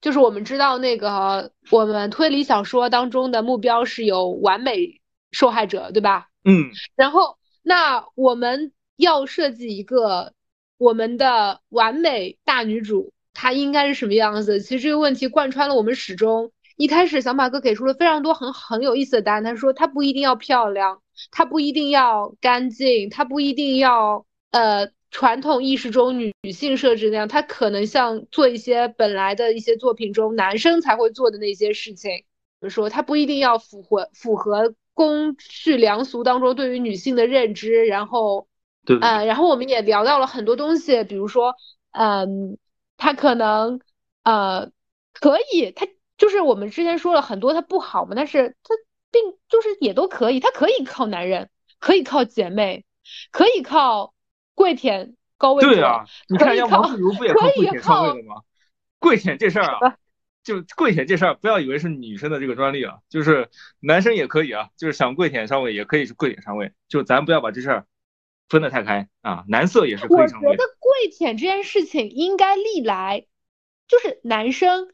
[0.01, 4.99] 就是我们知道那个我们推理小说当中的目标是有完美。
[5.33, 6.27] 受害者对吧？
[6.45, 10.33] 嗯，然后那我们要设计一个
[10.79, 14.61] 我们的完美大女主，她应该是什么样子？
[14.61, 16.53] 其实这个问题贯穿了我们始终。
[16.77, 32.25] 一开始小马哥给出了非常多很很有意思的答案，他说她不一定要漂亮，她不一定要干净，她不一定要呃传统意识中女性设置那样，她可能像做一些本来的一些作品中男生才会做的那些事情，比
[32.61, 34.75] 如说她不一定要符合符合。
[34.93, 38.49] 公序良俗当中对于女性的认知，然后，
[38.85, 41.55] 对，呃，然后我们也聊到了很多东西，比如说，
[41.93, 42.59] 嗯，
[42.97, 43.81] 他可能，
[44.25, 44.71] 呃，
[45.13, 48.75] 可以，他就是我们之前说了很多他不好嘛，但是他
[49.11, 52.85] 并就是也都可以，他可以靠男人，可以靠姐妹，
[53.31, 54.15] 可以靠
[54.55, 58.43] 跪舔高位对啊，你看人家王自如不也靠可以跪舔上位靠了吗？
[58.99, 59.97] 跪舔这事儿啊，
[60.45, 63.49] 就跪舔这事儿，不要以为是女生的这个专利啊，就是
[63.81, 67.87] 男生也可以啊，就是想跪舔上位也可以是跪舔上位，就咱不要把这事儿
[68.51, 70.65] 分得太开啊，男色也是可我觉得。
[70.91, 73.25] 跪舔这件事情应该历来
[73.89, 74.89] 就是男生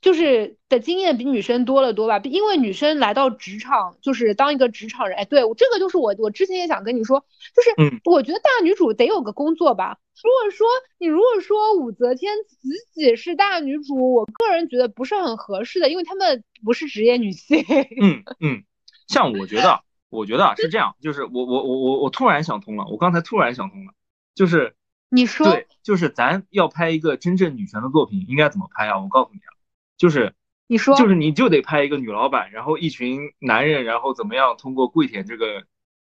[0.00, 9.98] 就是的经验比女生多了多吧，因为女生来到职场就是当一个职场人，哎，对，这个就是我我之前也想跟你说，就是嗯我觉得大女主得有个工作吧。
[10.22, 10.66] 如果说
[10.98, 17.64] 你如果说武则天自己是大女主，我个人觉得不是很合适的，因为她们不是职业女性。
[18.00, 18.64] 嗯嗯，
[19.08, 23.92] 像我觉得，我觉得啊是这样，就是我我我我我突然想通了，我刚才突然想通了，
[24.34, 24.74] 就是
[25.08, 28.98] 你说对，就是咱要拍一个真正女权的作品，应该怎么拍啊？
[28.98, 29.50] 我告诉你啊，
[29.96, 30.34] 就是
[30.66, 35.64] 你说就是你就得拍一个女老板，然后一群男人，然后怎么样通过跪舔这个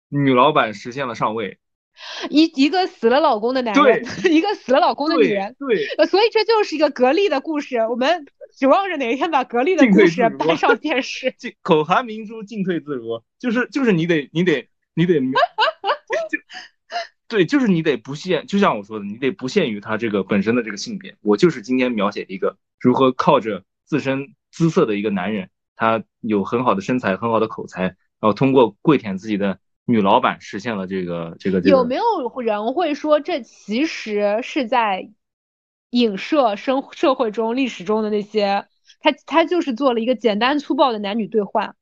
[0.08, 1.58] 女老板实现了上位。
[2.30, 7.78] 一一个死了老公的男人，一个死了老公的女人，对，呃，所以这就是一个格力的故事。
[7.78, 8.26] 我们
[8.56, 11.34] 指望着哪一天把格力的故事搬上电视。
[11.38, 16.38] 进口含明珠，进退自如，就是就是你得你得你得，就
[17.28, 21.16] 对，就是你得不限，就像我说的，你得不限于他这个本身的这个性别。
[21.20, 29.58] 我就是今天描写一个如何靠着自身姿色的一个男人，他有很好的身材，很好的口才，然后通过跪舔自己的
[29.88, 31.76] 女老板实现了这个这个这个。
[31.76, 32.04] 有没有
[32.42, 35.10] 人会说，这其实是在
[35.90, 38.66] 影射生社会中、历史中的那些？
[39.00, 41.74] 他他就是做了一个简单粗暴的男女兑换，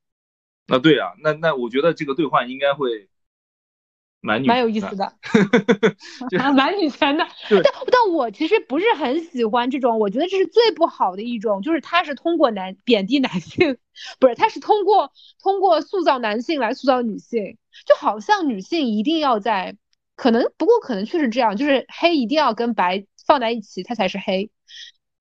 [0.69, 3.09] 啊，对啊，那那我觉得这个兑换应该会
[4.21, 5.13] 蛮蛮有意思的，
[6.55, 7.27] 蛮女权的。
[7.49, 13.77] 但但我其实不是很喜欢这种，我觉得这是最不好的一种，就是他是通过男贬低男性，
[14.19, 15.13] 不是，他是通过
[15.43, 17.57] 通过塑造男性来塑造女性，
[17.87, 19.77] 就好像女性一定要在，
[20.17, 24.51] 可能不过可能确实这样，就是黑一定要跟白放在一起，它才是黑，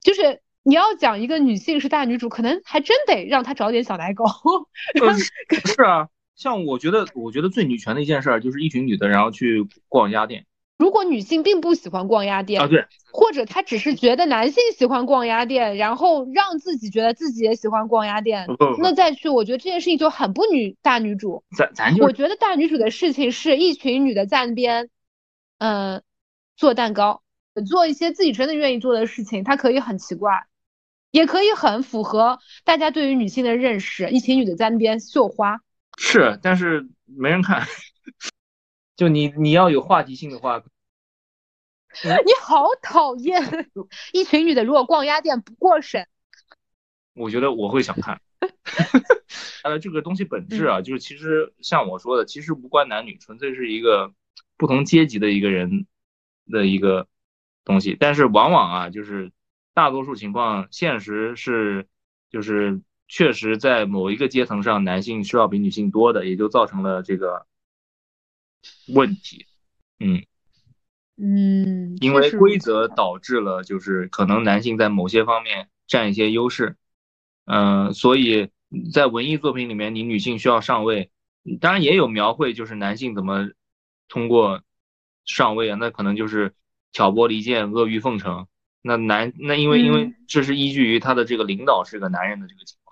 [0.02, 0.40] 就是。
[0.68, 4.24] 你要讲一个女性是大女主，可能还真得让她找点小奶狗。
[5.00, 5.30] 呃是
[5.64, 10.46] 是啊，像我觉得，我觉得最女权的一件事儿就是一群女的，然后去逛鸭店
[10.78, 21.42] 如果女性并不喜欢逛鸭店，啊，对，或者她只是觉得男性喜欢逛鸭店，然后让自己觉得自己也喜欢逛鸭店，不不不那再去，我觉得这件事情就很不女大女主。
[21.56, 24.90] 咱咱就是我觉得大女主的事情是一群女的在那边，
[25.56, 26.02] 嗯、
[26.58, 27.22] 做蛋糕，
[27.66, 30.44] 做一些自己真的愿意做的事情，她可以很奇怪，
[31.10, 34.10] 也可以很符合大家对于女性的认识。
[34.10, 35.62] 一群女的在那边绣花，
[35.96, 37.66] 是，但是没人看。
[38.96, 40.62] 就你你要有话题性的话，
[42.04, 43.42] 你好讨厌！
[44.12, 46.06] 一群女的如果逛鸭店不过审，
[47.14, 48.20] 我觉得我会想看。
[49.62, 54.12] 呃，这个东西本质啊，就是其实像我说的，其实无关男女，纯粹是一个
[54.56, 55.86] 不同阶级的一个人
[56.50, 57.08] 的一个
[57.64, 57.96] 东西。
[57.98, 59.32] 但是往往啊，就是
[59.74, 61.86] 大多数情况，现实是
[62.30, 67.46] 就是确实在某一个阶层上，男性需要比女性多的，也就造成了这个
[68.88, 69.46] 问题。
[70.00, 70.24] 嗯，
[71.16, 76.76] 嗯，因为规则导致了，就是可能男性在某些方面占一些优势，
[77.44, 78.50] 嗯、所以
[78.92, 81.10] 在文艺作品里面，你女性需要上位，
[81.60, 83.48] 当然也有描绘，就是男性怎么
[84.08, 84.62] 通过
[85.24, 86.54] 上位啊，那可能就是
[86.92, 88.46] 挑拨离间、阿谀奉承。
[88.82, 92.85] 那男那因为因为嗯这是依据于他的这个领导是个男人的这个情况。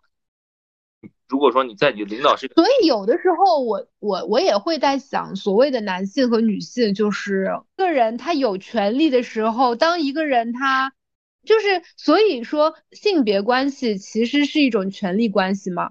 [1.28, 10.92] 如果说你在你的领导是所以有的时候我我我也会在想，所谓的男性和女性，就是一个人他有权利的时候，当一个人他
[11.44, 15.90] 就是所以说性别关系其实是一种权利关系嘛。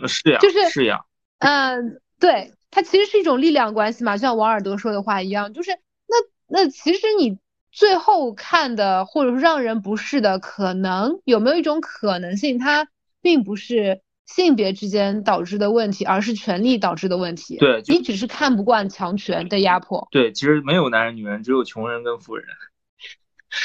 [0.00, 1.00] 呃是呀就是是呀，
[1.40, 5.72] 嗯，对，它其实是一种力量关系嘛，就像王尔德说的话一样，就是
[6.06, 6.16] 那
[6.62, 7.38] 那其实你
[7.70, 12.88] 最后看的，或者说让人不适的，可能有没有一种可能性，它
[13.20, 14.00] 并不是
[14.32, 17.56] 性别之间导致的问题，而是权力导致的问题。
[17.58, 22.46] 对你只是看不惯强权的压迫，对，其实没有男人女人，只有穷人跟富人。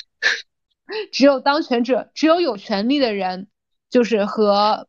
[1.14, 3.48] 只有当权者，只有有权利的人，
[3.92, 4.88] 就是和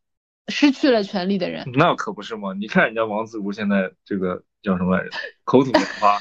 [0.49, 1.70] 失去了权利的人。
[1.74, 2.55] 那可不是嘛！
[2.55, 5.11] 你看人家王自如现在这个叫什么来着，
[5.45, 6.18] 口吐莲花。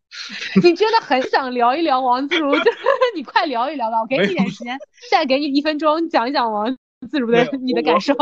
[0.62, 2.70] 你真的很想聊一聊王自如，就
[3.14, 4.78] 你快聊一聊吧，我给你一点时间，
[5.10, 6.74] 现在给你一分钟讲一讲王
[7.10, 8.14] 自如的你的感受。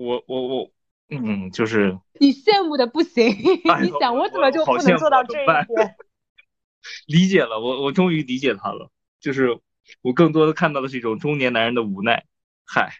[0.00, 0.70] 我我我，
[1.10, 3.26] 嗯，就是你羡慕的不行，
[3.68, 5.46] 哎你想我我怎么就不能做到这一？
[7.06, 8.90] 理解了，我我终于理解他了。
[9.20, 9.60] 就是
[10.00, 12.24] 我更多的看到的是一种中年男人的无奈。
[12.64, 12.94] 嗨，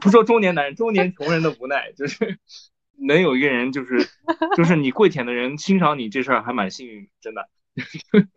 [0.00, 2.38] 不说中年男人，中年穷人的无奈，就是
[2.96, 4.08] 能有一个人，就是
[4.56, 7.48] 就是你跪舔的人欣赏你这事儿还蛮幸运，真的，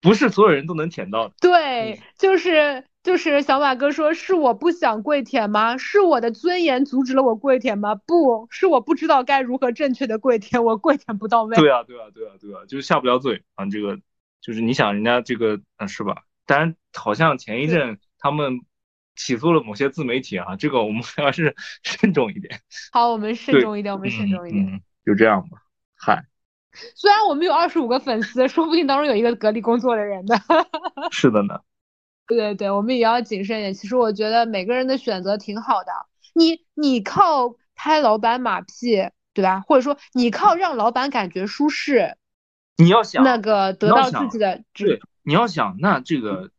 [0.00, 1.34] 不是所有人都能舔到的。
[1.40, 5.78] 对，就是就是小马哥说，是我不想跪舔吗？
[5.78, 7.94] 是我的尊严阻止了我跪舔吗？
[7.94, 11.56] 不是我不知道该如何正确的跪舔，我跪舔不到位。
[11.56, 13.98] 对啊，对啊，对啊，对啊，就是下不了嘴啊，这个
[14.42, 16.24] 就是你想人家这个，嗯，是吧？
[16.44, 18.60] 当然，好像前一阵他们
[19.16, 22.60] 起诉了某些自媒体啊，这个我们 还是慎重一点。
[22.92, 24.66] 好，我们慎重一点，我们慎重一点。
[24.66, 25.56] 嗯，就这样吧。
[25.96, 26.26] 嗨，
[26.94, 30.38] 虽然我们有二十五个粉丝，说不定当中有一个隔离工作的人的。
[31.10, 31.58] 是的呢。
[32.28, 33.74] 对对对，我们也要谨慎一点。
[33.74, 35.92] 其实我觉得每个人的选择挺好的。
[36.34, 39.62] 你你靠拍老板马屁，对吧？
[39.66, 42.16] 或者说你靠让老板感觉舒适，
[42.76, 46.50] 你要想那个得到自己的对，你要想那这个，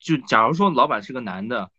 [0.00, 1.70] 就假如说老板是个男的，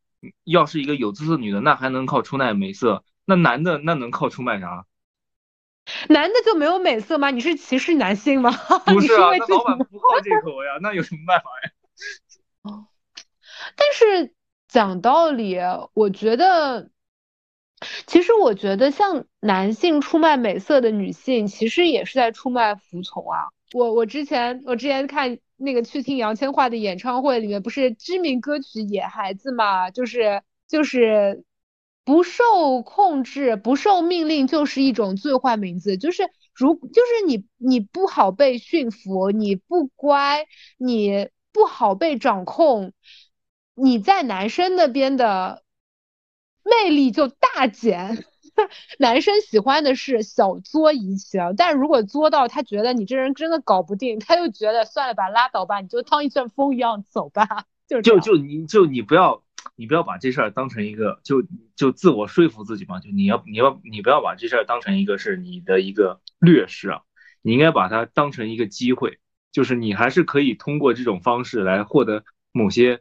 [0.45, 3.03] 要是一个有姿色女的，那还能靠出卖美色？
[3.25, 4.85] 那男的那能靠出卖啥？
[6.09, 7.29] 男的就没有美色吗？
[7.29, 8.51] 你是歧视男性吗？
[8.87, 11.71] 不是啊，那老板不好这口呀，那有什么办法呀？
[12.65, 12.87] 哦，
[13.75, 14.33] 但是
[14.67, 15.59] 讲道理，
[15.93, 16.89] 我觉得，
[18.07, 23.49] 其实我觉得像男性出卖美色的女性，其实也是在出卖服从啊。
[23.73, 31.43] 我我之前我之前看那个去听杨千嬅的演唱会，里面不是知名歌曲《野孩子》嘛，就是就是
[32.03, 36.23] 不受控制、不受命令就是一种最坏名字，就是
[36.55, 40.47] 如就是你你不好被驯服，你不乖，
[40.77, 41.29] 你。
[41.55, 42.91] 不好被掌控，
[43.75, 45.63] 你在男生那边的
[46.65, 48.25] 魅力就大减。
[48.99, 57.47] 男生喜欢的是小作怡情，但如果作到他觉得你这人真的搞不定，他又觉得算了吧，拉倒吧，你就当一阵风一样走吧。
[57.87, 59.41] 就就就你就你不要
[59.77, 61.41] 你不要把这事儿当成一个就
[61.77, 67.01] 就自我说服自己嘛，就你要你要你不要把这事儿当成一个是你的一个劣势啊，
[67.41, 69.19] 你应该把它当成一个机会。
[69.55, 72.99] 就是你还是可以通过这种方式来获得某些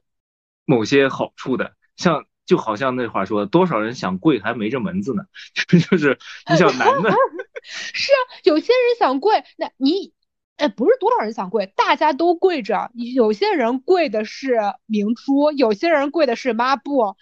[0.64, 5.24] 某些好处的，像就好像那话说，多少人想跪还没这门子呢，
[5.90, 6.16] 就是
[6.48, 7.10] 你想男的，
[7.64, 10.12] 是啊，有些人想跪，那你，
[10.56, 17.16] 哎，不是多少人想跪，大家都跪着，有些人跪的是明珠，有些人跪的是抹布，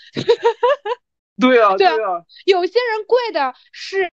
[1.41, 4.11] 对啊，对啊，有些人跪的是。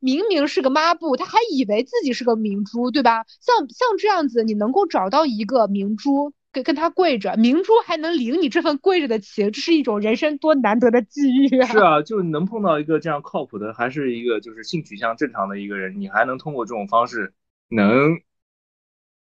[0.00, 3.24] 明明是个抹布，他还以为自己是个明珠，对吧？
[3.40, 11.66] 像像这样子，你能够找到一个明珠跟跟他跪着，明珠还能领你这份跪着的情，这是一种人生多难得的际遇啊！
[11.66, 17.34] 是啊，就是能碰到一个这样靠谱的，还是一个就是性取向正常的一个人，你还能通过这种方式
[17.68, 18.20] 能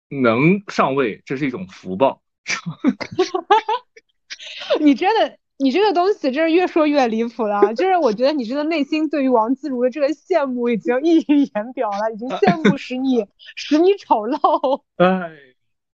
[0.09, 2.23] 能上位，这是一种福报。
[4.81, 5.39] 你真的。
[5.61, 14.83] 你这个东西真是越说越离谱了，就是我觉得你真的内心对于王自如的这个羡慕已经溢于言表了，已经羡慕使你 使你丑陋。
[14.99, 15.33] 哎，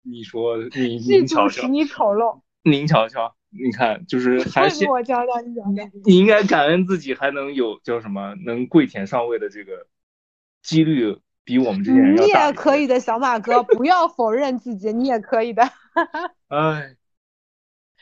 [0.02, 2.40] 你说你你瞧瞧，使你丑陋。
[2.64, 5.92] 您瞧瞧，你看就是还是我教教你讲讲。
[6.06, 9.88] 你应该感恩自己还能有叫什么能跪舔上位的这个
[10.62, 12.24] 几率比我们这些人要大。
[12.24, 15.64] 你也可以的，小马哥，不要否认自己，你也可以的。
[16.48, 16.96] 哎。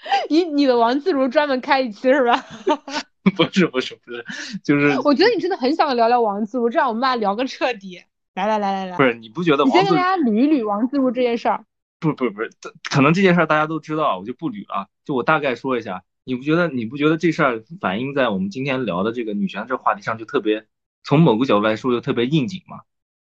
[0.29, 2.45] 你你的王自如专门开一期是吧？
[3.35, 4.25] 不是不是不是，
[4.63, 8.01] 就是我觉得你真的很想聊聊王自如，这样我们俩聊个彻底。
[8.35, 9.63] 来来来来来，不是你不觉得？
[9.65, 11.65] 你先跟大家捋一捋王自如这件事儿。
[11.99, 12.51] 不不不是，
[12.87, 14.87] 可能这件事儿大家都知道，我就不捋了。
[15.03, 20.67] 就我大概说一下，你不觉得你不觉得这事儿反映在我们今天聊的这个女权这话题上就特别，
[21.03, 22.81] 从某个角度来说就特别应景嘛？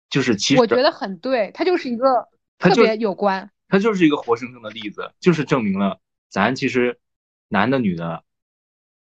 [0.08, 2.26] 就是其实我觉得很对，它就是一个
[2.58, 5.98] 特别有关，它就是一个活生生的例子，就是证明了。
[6.34, 6.98] 咱其实
[7.46, 8.24] 男的女的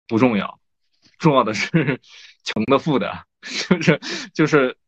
[0.09, 0.59] 不重要，
[1.19, 2.01] 重要的是
[2.45, 4.01] 穷的富的，就是
[4.33, 4.79] 就是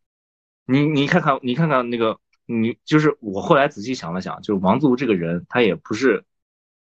[0.64, 6.24] 你你看看你看看那个你就是我后来仔细想了想，就是王自如这个人，他也不是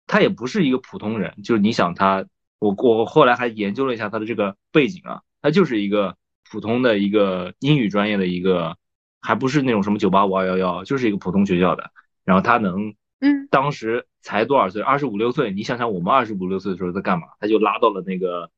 [0.08, 2.26] 他也不是一个普通人，就是你想他，
[2.58, 6.18] 我我后来还研究了一下他的这个背景啊，他就是一个
[6.50, 8.76] 普通的一个英语专业的一个，
[9.22, 11.92] 还不是那种什么九八五二幺幺，就是一个普通学校的，
[12.24, 12.96] 然后他能。
[13.26, 14.82] 嗯，当时才多少岁？
[14.84, 15.52] 二十五六岁。
[15.52, 17.28] 你想想，我们二十五六岁的时候在干嘛？
[17.40, 18.52] 他就拉到了那个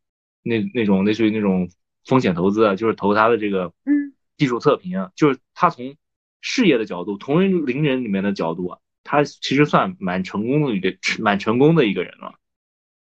[0.44, 1.70] 那那种类似于那种
[2.06, 5.96] 风险投资，就是投他的这个嗯技术测评啊，就是他从
[6.42, 12.36] 事业的角度，同龄人里面的角度啊，他其实算蛮成功的一个蛮成功的一个人了。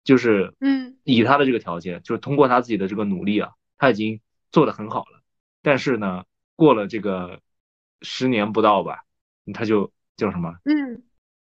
[0.03, 4.21] 就是嗯，以他的这个条件，就是通过他自己的这个努力啊，他已经
[4.51, 5.21] 做得很好了。
[5.61, 6.23] 但是呢，
[6.55, 7.39] 过了这个
[8.01, 9.03] 十年不到吧，
[9.53, 10.55] 他就叫什么？
[10.65, 11.03] 嗯。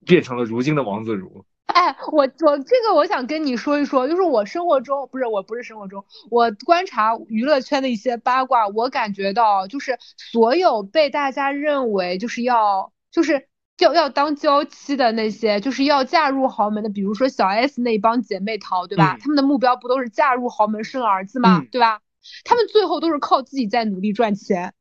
[0.04, 1.44] 变成了如今的王自如。
[1.66, 13.46] 哎，我我这个我想跟你说一说，就是我生活中不是我不是生活中，我观察娱乐圈的一些八卦，我感觉到就是所有被大家认为就是要就是
[13.78, 19.16] 要要当娇妻的那些，就是要嫁入豪门的，比如说小 S 那一帮姐妹淘，对吧？
[19.20, 21.64] 他们的目标不都是嫁入豪门生儿子吗？
[21.70, 22.00] 对吧？
[22.44, 24.74] 他们最后都是靠自己在努力赚钱。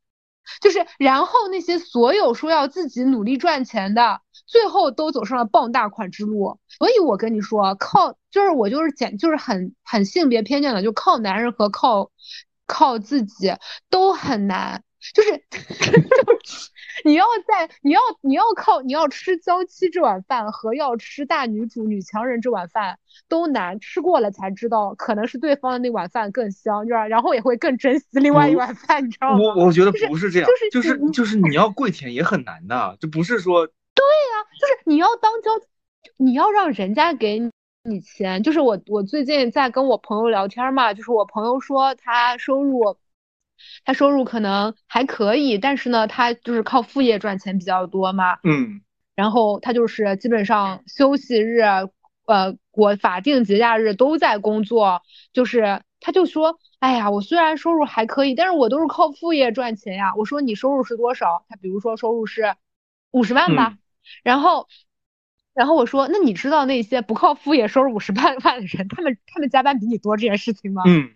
[0.61, 6.59] 就是，然后那些所有说要自己努力赚钱的，最后都走上了傍大款之路。
[6.67, 12.11] 所以我跟你说，靠，就是我就是简，就是很很性别偏见的，就靠男人和靠
[12.65, 13.53] 靠自己
[13.89, 14.83] 都很难。
[15.13, 16.69] 就是， 就是
[17.05, 26.85] 你要在你要你要靠你要吃娇妻这碗饭和要吃大女主女强人这碗饭都难，吃过了才知道，可能是对方的那碗饭更香？
[26.85, 29.39] 然后也会更珍惜另外一碗饭，你知道吗？
[29.39, 33.69] 我我觉得不是这样，就是就是就是你要跪舔也很难的，就不是说
[33.99, 35.51] 对呀，就是你要当交，
[36.17, 37.39] 你要让人家给
[37.83, 38.41] 你钱。
[38.41, 42.97] 就是我我最近在跟我朋友聊天嘛，就是我朋友说他收入。
[43.83, 48.37] 他收入可能还可以，但是呢，他就是靠副业赚钱比较多嘛。
[48.43, 48.79] 嗯，
[49.15, 55.01] 然后他就是基本上休息日，呃，国法定节假日都在工作。
[55.33, 60.15] 就是他就说，哎呀，我虽然收入还可以，但是我都是靠副业赚钱呀。
[60.15, 61.43] 我说你收入是多少？
[61.49, 62.55] 他比如说收入是
[63.11, 63.75] 五十万吧。
[64.23, 64.67] 然后，
[65.53, 70.83] 然后我说，那你知道那些不靠副业收入五十万万的人，他们他们加班比你多这件事情吗？
[70.85, 71.15] 嗯，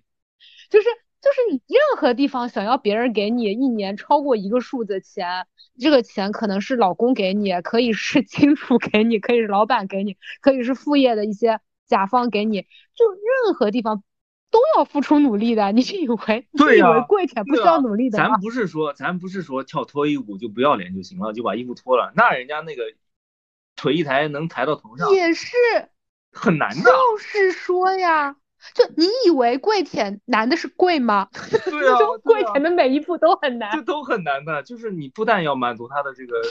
[0.69, 0.87] 就是。
[1.23, 5.47] 就是你任何地方想要别人给你一年超过一个数的钱，
[5.79, 13.09] 这个钱可能是老公给你，可以是 亲属给你，可以是老板给你，可以是副业的一些甲方给你，就
[13.45, 14.03] 任何地方
[14.53, 15.73] 都要付出努力的。
[15.73, 22.83] 你以为 你以为跪舔不需要努力的咱不是说咱不是说跳脱衣舞就不要脸就行了，就把衣服脱了，那人家那个
[23.75, 25.57] 腿一抬能抬到头上，也是
[26.31, 26.83] 很难的。
[26.83, 28.37] 就是说呀。
[28.73, 31.27] 就你以为跪舔难的是跪吗？
[31.69, 34.63] 对啊， 跪舔的每一步都很难，这都很难的。
[34.63, 36.41] 就是你不但要满足他的这个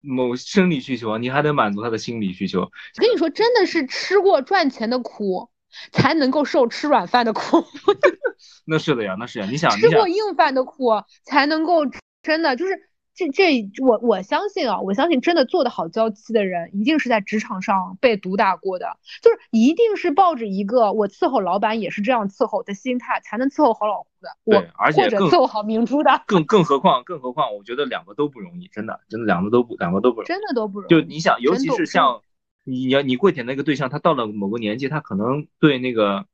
[0.00, 2.62] 某生理需求，你还得满足他的心理需求。
[2.62, 5.50] 我跟你说，真的是吃过赚钱的苦，
[5.92, 7.64] 才能够受吃软饭的苦。
[8.66, 9.46] 那是的呀，那是呀。
[9.50, 11.82] 你想，吃过硬饭的苦，才能够
[12.22, 12.88] 真的就是。
[13.18, 24.28] 这这我我相信啊，我相信真的做的好娇妻的人，一定是在职场上被毒打过的，就是一定是抱着一个我伺候老板也是这样伺候的心态，才能伺候好老婆的。
[24.44, 26.22] 我，而且或者伺候好明珠的。
[26.28, 30.88] 更更何况更何况，我觉得两个都不容易，真的真的两个都不两个都不容易，真的都不容易。
[30.88, 32.22] 就你想，尤其是像
[32.68, 36.26] 你要你跪舔那个对象，他到了某个年纪，他可能对那个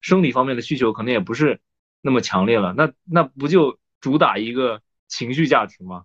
[0.00, 1.60] 生理方面的需求可能也不是
[2.02, 6.04] 那么强烈了，那那不就主打一个情绪价值吗？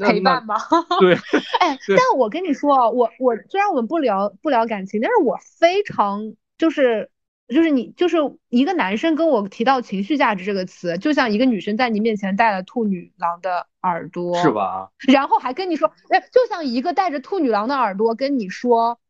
[0.00, 0.56] 陪伴吗？
[1.00, 1.14] 对，
[1.60, 7.10] 哎，但我跟你说，我我虽然我们不聊不聊感情，但是我非常就是
[7.48, 8.18] 就是你就是
[8.50, 14.92] 一个男生跟我提到情绪价值这个词，就像一个女生在你面前戴了兔女郎的耳朵，是吧？
[15.08, 19.00] 然后还跟你说，哎，就像一个戴着兔女郎的耳朵跟你说，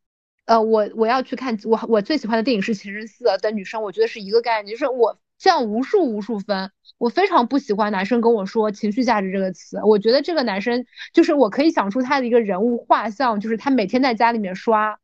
[0.46, 5.18] 呃，我我要去看我我最喜欢的电影是《情人四》的女生，我觉得是一个概念，就是我。
[5.40, 9.80] 降无数无数分，我非常不喜欢男生跟我说情绪价值这个词。
[9.82, 10.84] 我觉得这个男生
[11.14, 14.98] 就是我可以想出他的一个人物画像，就是他每天在家里面刷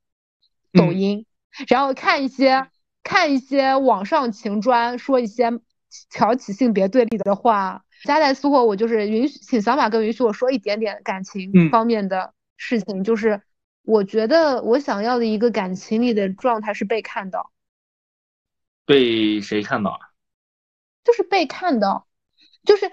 [0.74, 1.24] 抖音，
[1.68, 2.68] 然后看一些
[3.03, 5.51] 看一些网上情专，说一些
[6.11, 7.82] 挑起性别对立的话。
[8.05, 13.41] 夹带私货，我就是允许，请小马哥允许我说一点点感情方面的事情，就是
[13.87, 17.53] 我觉得我想要的一个感情里的状态是被看到，
[18.84, 20.11] 被谁看到啊？
[21.05, 22.09] 就是被看到，
[22.64, 22.91] 就是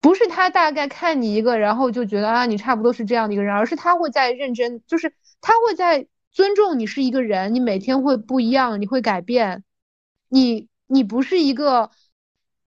[0.00, 9.62] 不是他大概看你一个，然后就觉得啊你差不多是这样的一个人，而是他会在认真，就是他会在尊重你是一个人，你每天会不一样，你会改变，
[10.28, 11.92] 你你不是一个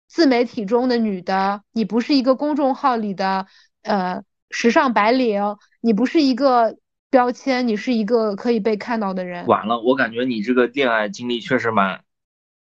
[0.07, 3.45] 自媒体中的女的，你不是一个公众号里的
[3.81, 6.77] 呃时尚白领，你不是一个
[7.09, 9.45] 标签，你是一个可以被看到的人。
[9.47, 12.03] 完了，我感觉你这个恋爱经历确实蛮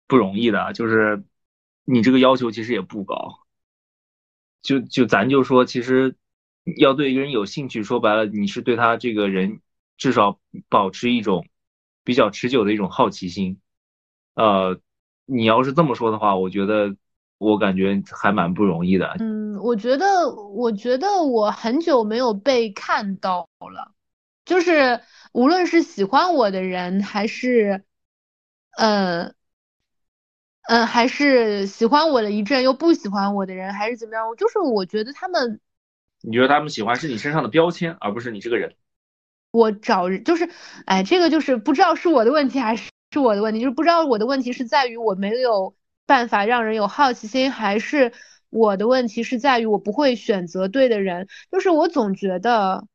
[0.06, 1.24] 不容易的，就是。
[1.88, 3.38] 你这个要求其实也不高，
[4.60, 6.16] 就就咱就说，其实
[6.78, 9.60] 要对一个人有兴趣，说白了，你是对他这个人
[9.96, 11.46] 至少保持一种
[12.02, 13.60] 比较持久的一种好奇心。
[14.34, 14.80] 呃，
[15.26, 16.96] 你要是这么说的话，我觉得
[17.38, 19.14] 我感觉还蛮不容易的。
[19.20, 23.92] 嗯，我觉得，我觉得我很久没有被看到了，
[24.46, 27.84] 就是无论是喜欢我的人，还是，
[28.78, 29.34] 呃。
[30.68, 34.28] 嗯，还是喜欢我的一阵又不喜欢我的人，还是怎么样？
[34.28, 35.60] 我就是我觉得他们，
[36.22, 38.74] 你觉得他们喜欢是你身上的标签，而不是你这个人。
[39.52, 40.50] 我找就是，
[40.84, 48.12] 哎，这个就是不知道是我的问题还是是我的问题，就是不知道我的问题是在于我没有办法让人有好奇心，还是
[48.50, 51.28] 我的问题是在于我不会选择对的人。
[51.52, 52.88] 就是我总觉得，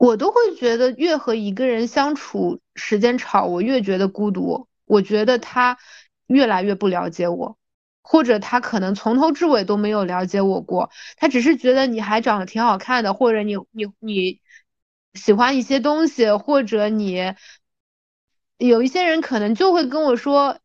[0.00, 4.66] 我都会觉得越和一个人相处时间长，我越觉得孤独。
[4.86, 5.76] 我觉得他
[6.26, 7.58] 越来越不了解我。
[8.00, 14.40] 或者他可能从头至尾都没有了解我过，他只是觉得你还长得挺好看的，或者你你你
[15.12, 17.34] 喜欢一些东西，或者你
[18.56, 20.58] 有一些人可能就会跟我说，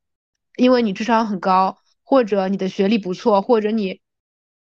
[0.55, 3.99] 因为你智商很高，或者你的学历不错，或者你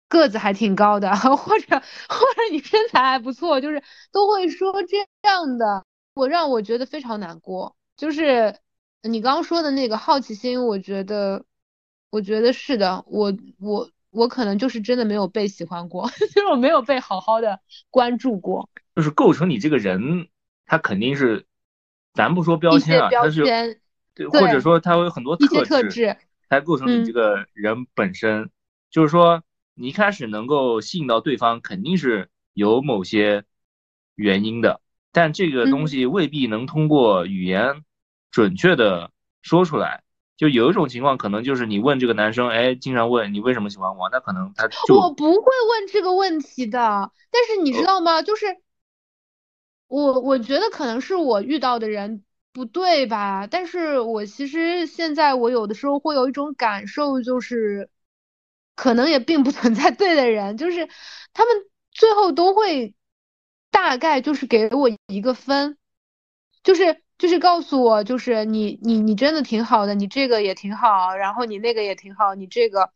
[0.08, 3.82] 个子还挺高的， 或者或者你身材还不错，就是
[4.12, 4.98] 都会说这
[5.28, 7.76] 样的，我让我觉得非常难过。
[7.96, 8.56] 就是
[9.04, 11.46] 你刚刚说的那个好奇心，我觉得。
[12.10, 18.70] 我觉得是的，我我我可能就是真的没有被喜欢过， 就是我没有被好好的关注过。
[18.96, 20.30] 就是构成你这个人，
[20.66, 21.46] 他肯定是，
[22.14, 23.44] 咱不说标签啊，他是
[24.16, 26.16] 对，或者说他有很多特质，
[26.50, 28.50] 才构成你这个人本身。
[28.90, 29.44] 就是说，
[29.78, 33.46] 你一开始能够吸引到对方，肯定是有某些
[34.16, 37.84] 原因的，但这个东西未必能通过语言
[38.32, 39.12] 准确的
[39.42, 40.04] 说出来。
[40.36, 47.12] 就有一种情况，可能就是你问这个男生，哎，经常问你为什么喜欢我，那可能他就我不会问这个问题的。
[47.32, 48.22] 但是你知道吗？
[48.22, 48.46] 就是
[49.88, 52.24] 我我觉得可能是我遇到的人
[52.54, 53.48] 不对吧。
[53.48, 57.90] 但是我其实现在我有的时候会有一种感受，就是
[58.78, 60.88] 可能也并不存在对的人，就是
[61.34, 61.54] 他们
[61.92, 62.96] 最后都会
[63.72, 65.78] 大概就是给我一个分，
[66.64, 67.04] 就是。
[67.18, 72.92] 就是告诉我，就是你你你真的挺好的，你这个也挺好，然后你那个也挺好，你这个，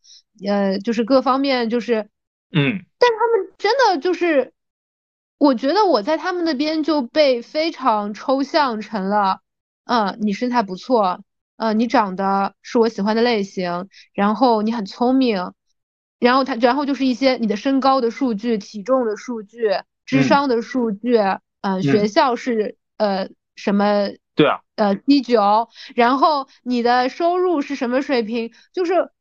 [0.48, 2.08] 呃，就是各方面就是，
[2.52, 4.54] 嗯，但他们真的就是，
[5.40, 9.40] 我觉得我在他们那边就被非常抽象成了，
[9.86, 11.24] 嗯，你身材不错，
[11.58, 15.52] 嗯，你长得是我喜欢的类型，然后你很聪明，
[16.22, 19.68] 然后他然后就是一些你的身高的数据、体重的数据、
[20.06, 21.18] 智商的数据，
[21.60, 23.28] 嗯，学校是呃。
[23.54, 24.10] 什么？
[24.34, 28.52] 对啊，呃，D 九，然后你的收入是什么水平？
[28.74, 29.12] 就是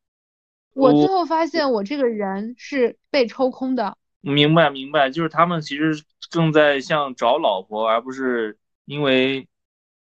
[0.73, 3.99] 我最后发现，我这个人是被抽空的。
[4.21, 9.49] 明白，明白，就是他们其实正在像找老婆，而不是因为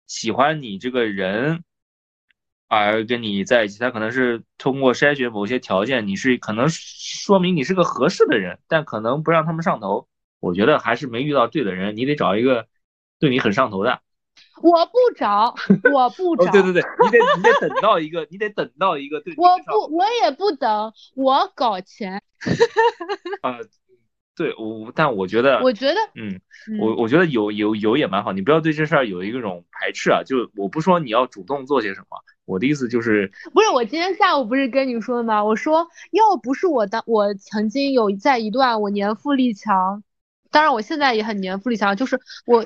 [0.08, 1.64] 喜欢你这个人
[2.68, 3.80] 而跟你在一起。
[3.80, 10.08] 他可能是通过筛选某些条件，你是可能说明你是个合适的人，但可能不让他们上头。
[10.40, 12.68] 我觉得还是没遇到对的人，你得找一个
[13.20, 14.02] 对你很上头的。
[14.62, 15.54] 我不找，
[15.94, 16.46] 我不找。
[16.52, 19.34] 对对对，你得你得等到一个，你得等到一个对。
[19.38, 22.22] 我不，我也不等，我搞钱。
[23.42, 23.60] 啊，
[24.36, 26.40] 对，我但我觉得，我觉得，嗯，
[26.80, 30.22] 我我觉得有有有也蛮好，你不要对这事儿有一种排斥啊。
[30.24, 35.44] 就我不说你要主动做些什么，我的意思就是，不是我今天下午不是跟你说的吗？
[35.44, 40.04] 我说要不是我当我曾经有在一段我年富力强，
[40.52, 42.66] 当然我现在也很年富力强，就是我。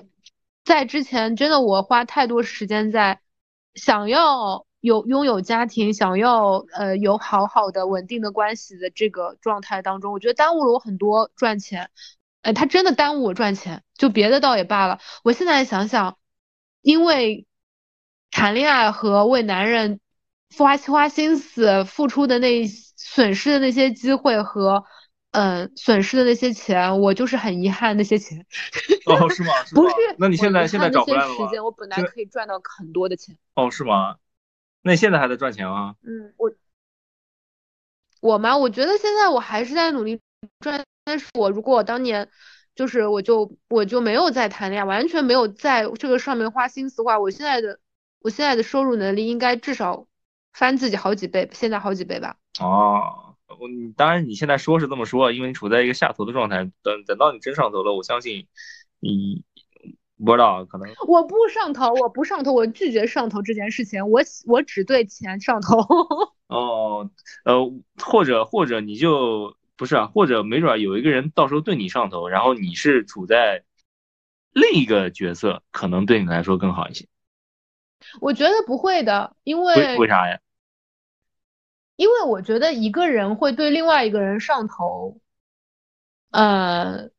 [0.65, 3.21] 在之前，真的我花太多时间在
[3.73, 11.89] 想要有拥有家庭，想要呃有好好的稳定的关系的这个状态当中，我觉得耽误了我很多赚钱。
[12.43, 14.99] 哎，他真的耽误我赚钱，就别的倒也罢了。
[15.23, 16.19] 我现在想想，
[16.81, 17.47] 因为
[18.31, 19.99] 谈恋爱和为男人
[20.57, 24.83] 花花心思付出的那损失的那些机会和。
[25.31, 28.43] 嗯，损失的那些钱，我就是很遗憾那些钱。
[29.05, 29.53] 哦，是吗？
[29.75, 31.35] 不是，那你现在现在找回来了吗？
[31.35, 33.37] 时间我本来可以赚到很多的钱。
[33.53, 34.15] 哦，是吗？
[34.81, 35.93] 那你现在还在赚钱吗？
[36.01, 36.51] 嗯，我
[38.21, 38.57] 我吗？
[38.57, 40.19] 我觉得现在我还是在努力
[40.61, 42.27] 赚，但是我如果我当年
[42.73, 47.79] 就是我就我就没有在谈恋爱，完全没有在这个上面花心思的话，我现在的
[48.21, 50.07] 我现在的收入能力应该至少
[50.53, 52.37] 翻自己好几倍，现在好几倍吧。
[52.59, 53.25] 哦。
[53.49, 53.67] 我
[53.97, 56.69] 当然，你现在说是这么说，因为你处在一个下头的状态。
[56.83, 58.45] 等等到你真上头了，我相信
[58.99, 59.43] 你
[60.23, 60.87] 不知道可能。
[61.07, 64.07] 我不上头，我不上头，我拒绝上头这件事情。
[64.07, 65.79] 我我只对钱上头。
[66.47, 67.09] 哦，
[67.43, 73.63] 呃，或者或者你就不是啊，或者没准有一个人到时候对你上头，然后你是处在
[74.53, 77.07] 另一个角色，可能对你来说更好一些。
[78.21, 80.39] 我觉得不会的，因为为啥呀？
[81.95, 85.17] 因为我觉得一个人会对另外一个人上头，
[86.31, 87.09] 呃，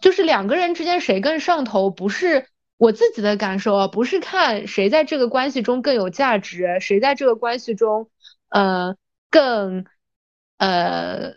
[0.00, 2.46] 就是两个人之间谁更上头，不是
[2.76, 8.10] 我自己的感受啊，不是看谁在这个关系中更有价值，谁在这个关系中，
[8.48, 8.96] 呃，
[9.30, 9.84] 更，
[10.56, 11.34] 呃，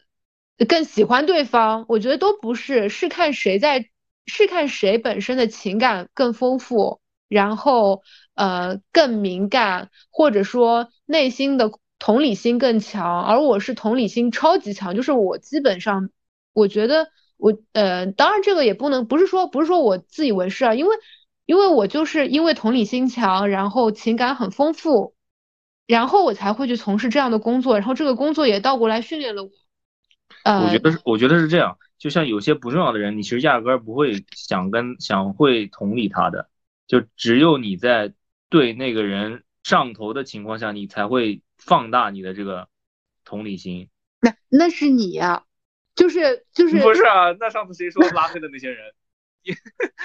[0.67, 3.89] 更喜欢对方，我觉得都不是，是看谁在
[4.25, 7.00] 是看谁本身的情感更丰富，
[7.31, 8.03] 然后
[8.35, 13.23] 呃更敏感，或者说内心的同理心更强。
[13.23, 16.09] 而我是同理心超级强，就是我基本上
[16.51, 20.95] 我觉得我呃，当然这个也不能不是说不是说我自以为是啊，因为
[21.45, 25.15] 因为我就是因为同理心强，然后情感很丰富，
[25.87, 29.49] 然后我才会去从事这样的工作，然后这个工作也倒过来训练了我。
[30.43, 31.77] 呃我觉得是，我觉得是这样。
[31.97, 36.49] 就像有些不重要的人，你其实压根儿不会想跟想会同理他的，
[36.91, 38.13] 就只有你在
[38.49, 42.67] 对那个人上头的情况下，你才会放大你的这个
[43.23, 43.87] 同理心。
[44.19, 45.45] 那那是你呀，
[45.95, 47.31] 就是就是不是啊？
[47.39, 48.93] 那上次谁说拉黑的那些人，
[49.41, 49.53] 你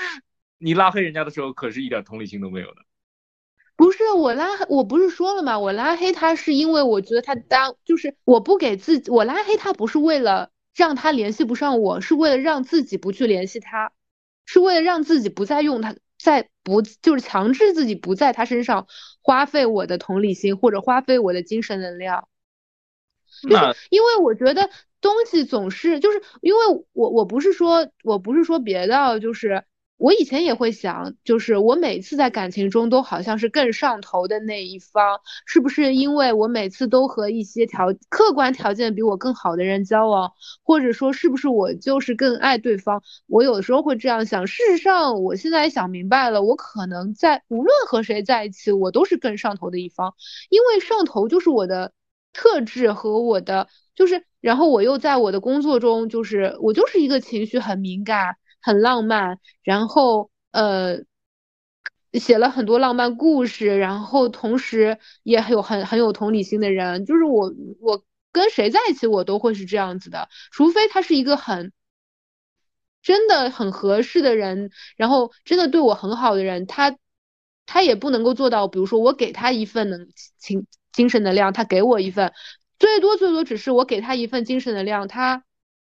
[0.68, 2.76] 你拉黑人家的时候，可是一点同理心都没有的。
[3.74, 5.58] 不是我拉，我不是说了吗？
[5.58, 13.90] 我拉黑他是因为我觉得他当就是我不给自己，我拉黑他不是为了让他联系不上我，是为了让自己不去联系他，
[14.44, 18.86] 是为了让自己不再用他，再不就是强制自己不在他身上
[19.22, 22.28] 花费我的同理心或者花费我的精神能量。
[23.42, 24.70] 就是因为我觉得
[25.00, 26.60] 东西总是就是因为
[26.92, 29.64] 我我不是说我不是说别的，就是。
[29.98, 40.30] 我以前也会想，就是我每次在感情中都好像是更上头的那一方，是不是因为我每次都和一些条客观条件比我更好的人交往，
[40.62, 43.02] 或者说是不是我就是更爱对方？
[43.26, 44.46] 我有的时候会这样想。
[44.46, 50.14] 事实上，我现在想明白了，我可能在无论和谁在一起，我都是更上头的一方，
[50.50, 51.92] 因为上头就是我的
[52.34, 58.36] 特质和我的就是，然后我又在我的工作中，就是我就是一个情绪很敏感。
[58.60, 60.98] 很浪漫，然后呃，
[62.12, 68.02] 写了很多浪漫故事，然后同时也很有很很有同理心的人，就是我我
[68.32, 71.72] 跟谁在一起我都会是这样子的，除非他是一个很
[73.02, 76.96] 真的很合适的人，然后真的对我很好的人，他
[77.66, 80.08] 他也不能够做到，比如说我给他一份能
[80.38, 82.32] 情精神能量，他给我一份，
[82.78, 85.44] 最多最多只是我给他一份精神能量，他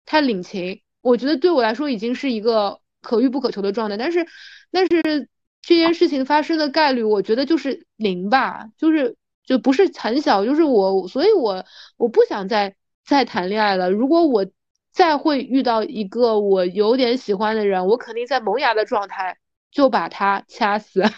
[0.06, 0.82] 他领情。
[1.02, 4.26] 我觉得对我来说已经是一个可遇不可求的状态，但是，
[4.72, 5.30] 但是
[5.61, 11.65] 这件事情发生的概率，我觉得就是零吧，就是就不是很小，就是我，所以我
[11.98, 12.76] 我不想再
[13.06, 13.91] 再谈恋爱了。
[13.91, 14.45] 如果我
[14.91, 19.38] 再会遇到一个我有点喜欢的人，我肯定在萌芽的状态
[19.72, 21.02] 就把他掐死。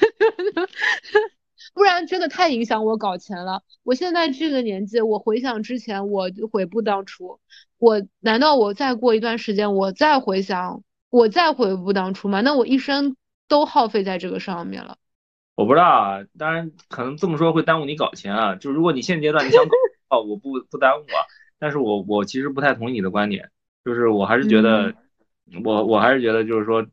[1.73, 3.64] 不然真的太影响我搞钱了。
[3.84, 7.39] 我现在这个年纪，我回想之前，我悔不当初。
[7.84, 12.39] 我难道我再过一段时间，我再回想，我再悔不当初吗？
[12.39, 13.18] 那我一生
[13.49, 14.95] 都耗费在这个上面了。
[15.55, 18.55] 我不知道啊，当然可能这么说会耽误你搞钱啊。
[18.55, 19.72] 就如果你现阶段你想搞，
[20.18, 21.27] 哦， 我不不耽误啊。
[21.60, 23.51] 但是我我其实不太同意你的观点，
[23.84, 24.95] 就是我还是觉得，
[25.65, 26.88] 我我还是觉得就是说，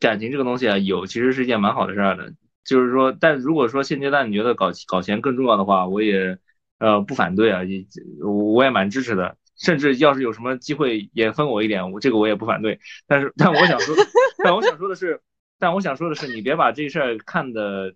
[0.00, 2.32] 感情这个东西啊，有其实是一件蛮好的事儿的。
[2.64, 6.38] 就是说，但如果说现阶段你觉得搞搞钱更重要的话，我也
[6.78, 7.84] 呃不反对啊，也
[8.24, 9.36] 我也蛮支持的。
[9.56, 12.78] 甚至要是有什么机会也分我一点，我这个我也不反对。
[13.06, 13.94] 但是，但我想说，
[14.44, 15.20] 但我想说的是，
[15.58, 17.94] 但我想说的是，你别把这事儿看得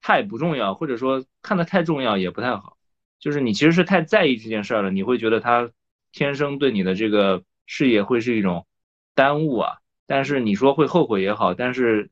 [0.00, 2.76] 太不重要，或者说看得太重要也不太好。
[3.18, 5.70] 就是你其实是太在意这件事儿了，你会觉得他
[6.12, 8.66] 天生对你的这个事业会是一种
[9.14, 9.78] 耽误啊。
[10.06, 12.10] 但是你说会后悔也好，但是。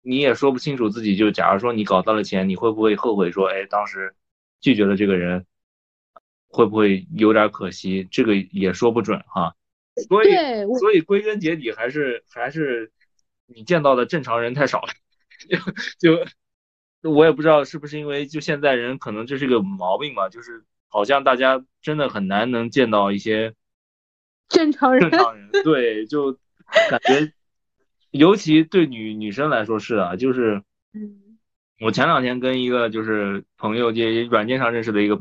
[0.00, 4.14] 你也说不清楚自己，就假如说你搞到了钱，你会不会后悔说，哎，当时
[4.58, 5.44] 拒绝了这个人，
[6.48, 8.08] 会不会有点可惜？
[8.10, 9.54] 这个也说不准哈。
[10.08, 10.30] 所以，
[10.78, 12.90] 所以归根结底还是还是
[13.46, 14.88] 你见到的正常人太少了。
[16.00, 16.26] 就
[17.10, 23.54] 我也不知道是不是因为就现在人可能这是个毛病吧，就是好像大家真的很难能见到一些
[24.48, 25.10] 正常人。
[25.10, 26.32] 正常人对，就
[26.90, 27.32] 感觉。
[28.10, 30.62] 尤其对女女生来说是啊，就是，
[30.94, 31.38] 嗯，
[31.78, 35.20] 我前两天跟一个就是朋友，就软件上认识的一个，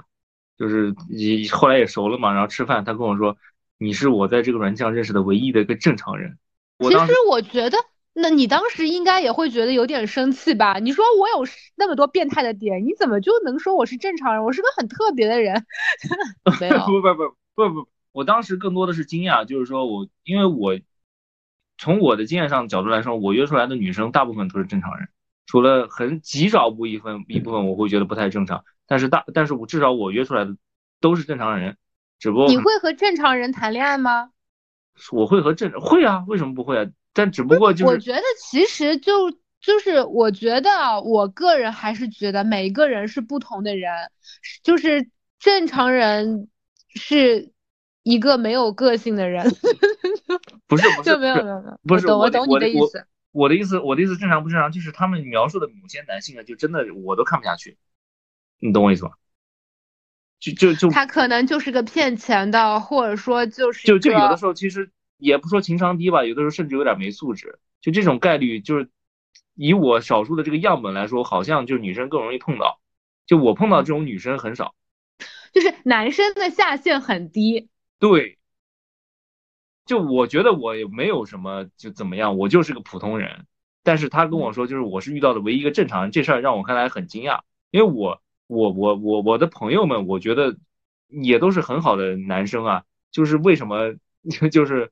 [0.57, 3.37] 就是你后来也熟了嘛，然后吃饭，他跟我说，
[3.77, 6.37] 你是我在这个软件上认识的唯一的一个正常人。
[6.79, 7.77] 其实我觉得，
[8.13, 10.79] 那你当时应该也会觉得有点生气吧？
[10.79, 14.43] 你说我有那么多变态的点，你怎么就能说我是正常人？
[14.43, 15.65] 我是个很特别的人。
[16.59, 20.79] 没有， 不不不不不，我当时更多的是惊讶，就是说我因为我。
[21.79, 25.09] 从我的经验上角度来说，我约出来的女生大部分都是正常人，
[25.45, 30.55] 除了很极少部一分一部分我会觉得不太正常，但是大但是我至少我约出来的
[30.99, 31.77] 都是正常人，
[32.17, 34.31] 只不过你会和正常人谈恋爱吗？
[35.11, 36.89] 我会和正会啊，为什么不会啊？
[37.13, 43.91] 但只不过就是我觉得其实就就是我觉得我个人还是觉得每一个人是不同的人，
[44.63, 45.09] 就是
[45.39, 46.47] 正常人
[46.95, 47.51] 是
[48.03, 49.45] 一个没有个性的人。
[50.67, 53.05] 不 是不是没有没有没有，不是我懂你的意思。
[53.31, 54.71] 我的意思，我的意思正常不正常？
[54.71, 57.77] 就是他们描述的某些男性啊，就真的我都看不下去，
[58.59, 59.11] 你懂我意思吗？
[60.39, 67.57] 就就就他可能就是个骗钱的，或者说就是就就有的时候其实也不说情商低吧，有的时候甚至有点没素质。
[67.81, 68.91] 就这种概率，就是
[69.55, 72.79] 以我少数的这个样本来说，好像就女生更容易碰到。
[73.25, 74.75] 就我碰到这种女生很少，
[75.53, 77.69] 就是男生的下限很低。
[77.97, 78.37] 对，
[79.87, 83.47] 就我觉得我也没有什么就怎么样，我就是个普通人。
[83.81, 88.21] 但是他跟我说，就是我是遇到的唯一一个正常人，这事儿让我看来很惊讶，因为我。
[88.47, 90.57] 我我我我的朋友们，我觉得
[91.09, 93.93] 也都是很好的男生啊，就是为什么
[94.51, 94.89] 就是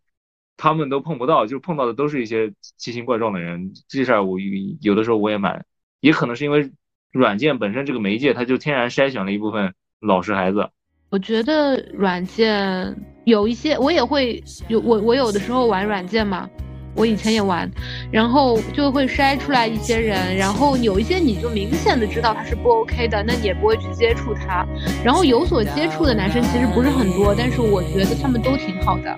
[0.58, 3.74] 他们都碰不到，就碰到的都是一些奇形怪状的人。
[3.88, 4.38] 这事儿我
[4.82, 5.66] 有的时候我也蛮，
[6.00, 6.72] 也可能是因为
[7.12, 10.70] 软件本身这个媒介，它就天然筛选了一部分老实孩子。
[11.10, 12.96] 我觉得软件
[13.26, 16.50] 有一些，我也会有我我有的时候玩软件嘛。
[16.96, 17.70] 我以前也玩，
[18.10, 24.66] 然后就会筛出来一些人，然后有一些你就明显的知道他是不 OK 的，那你也不会去接触他。
[25.04, 29.16] 然后有所接触的男生其实不是很多，但是我觉得他们都挺好的。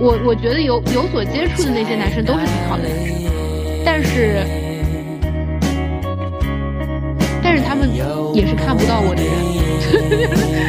[0.00, 2.84] 我我觉得有有所接触的那些男生都是挺好的，
[3.84, 4.42] 但是
[7.42, 7.88] 但是他们
[8.34, 9.30] 也是看不到我的人，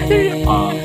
[0.08, 0.14] 就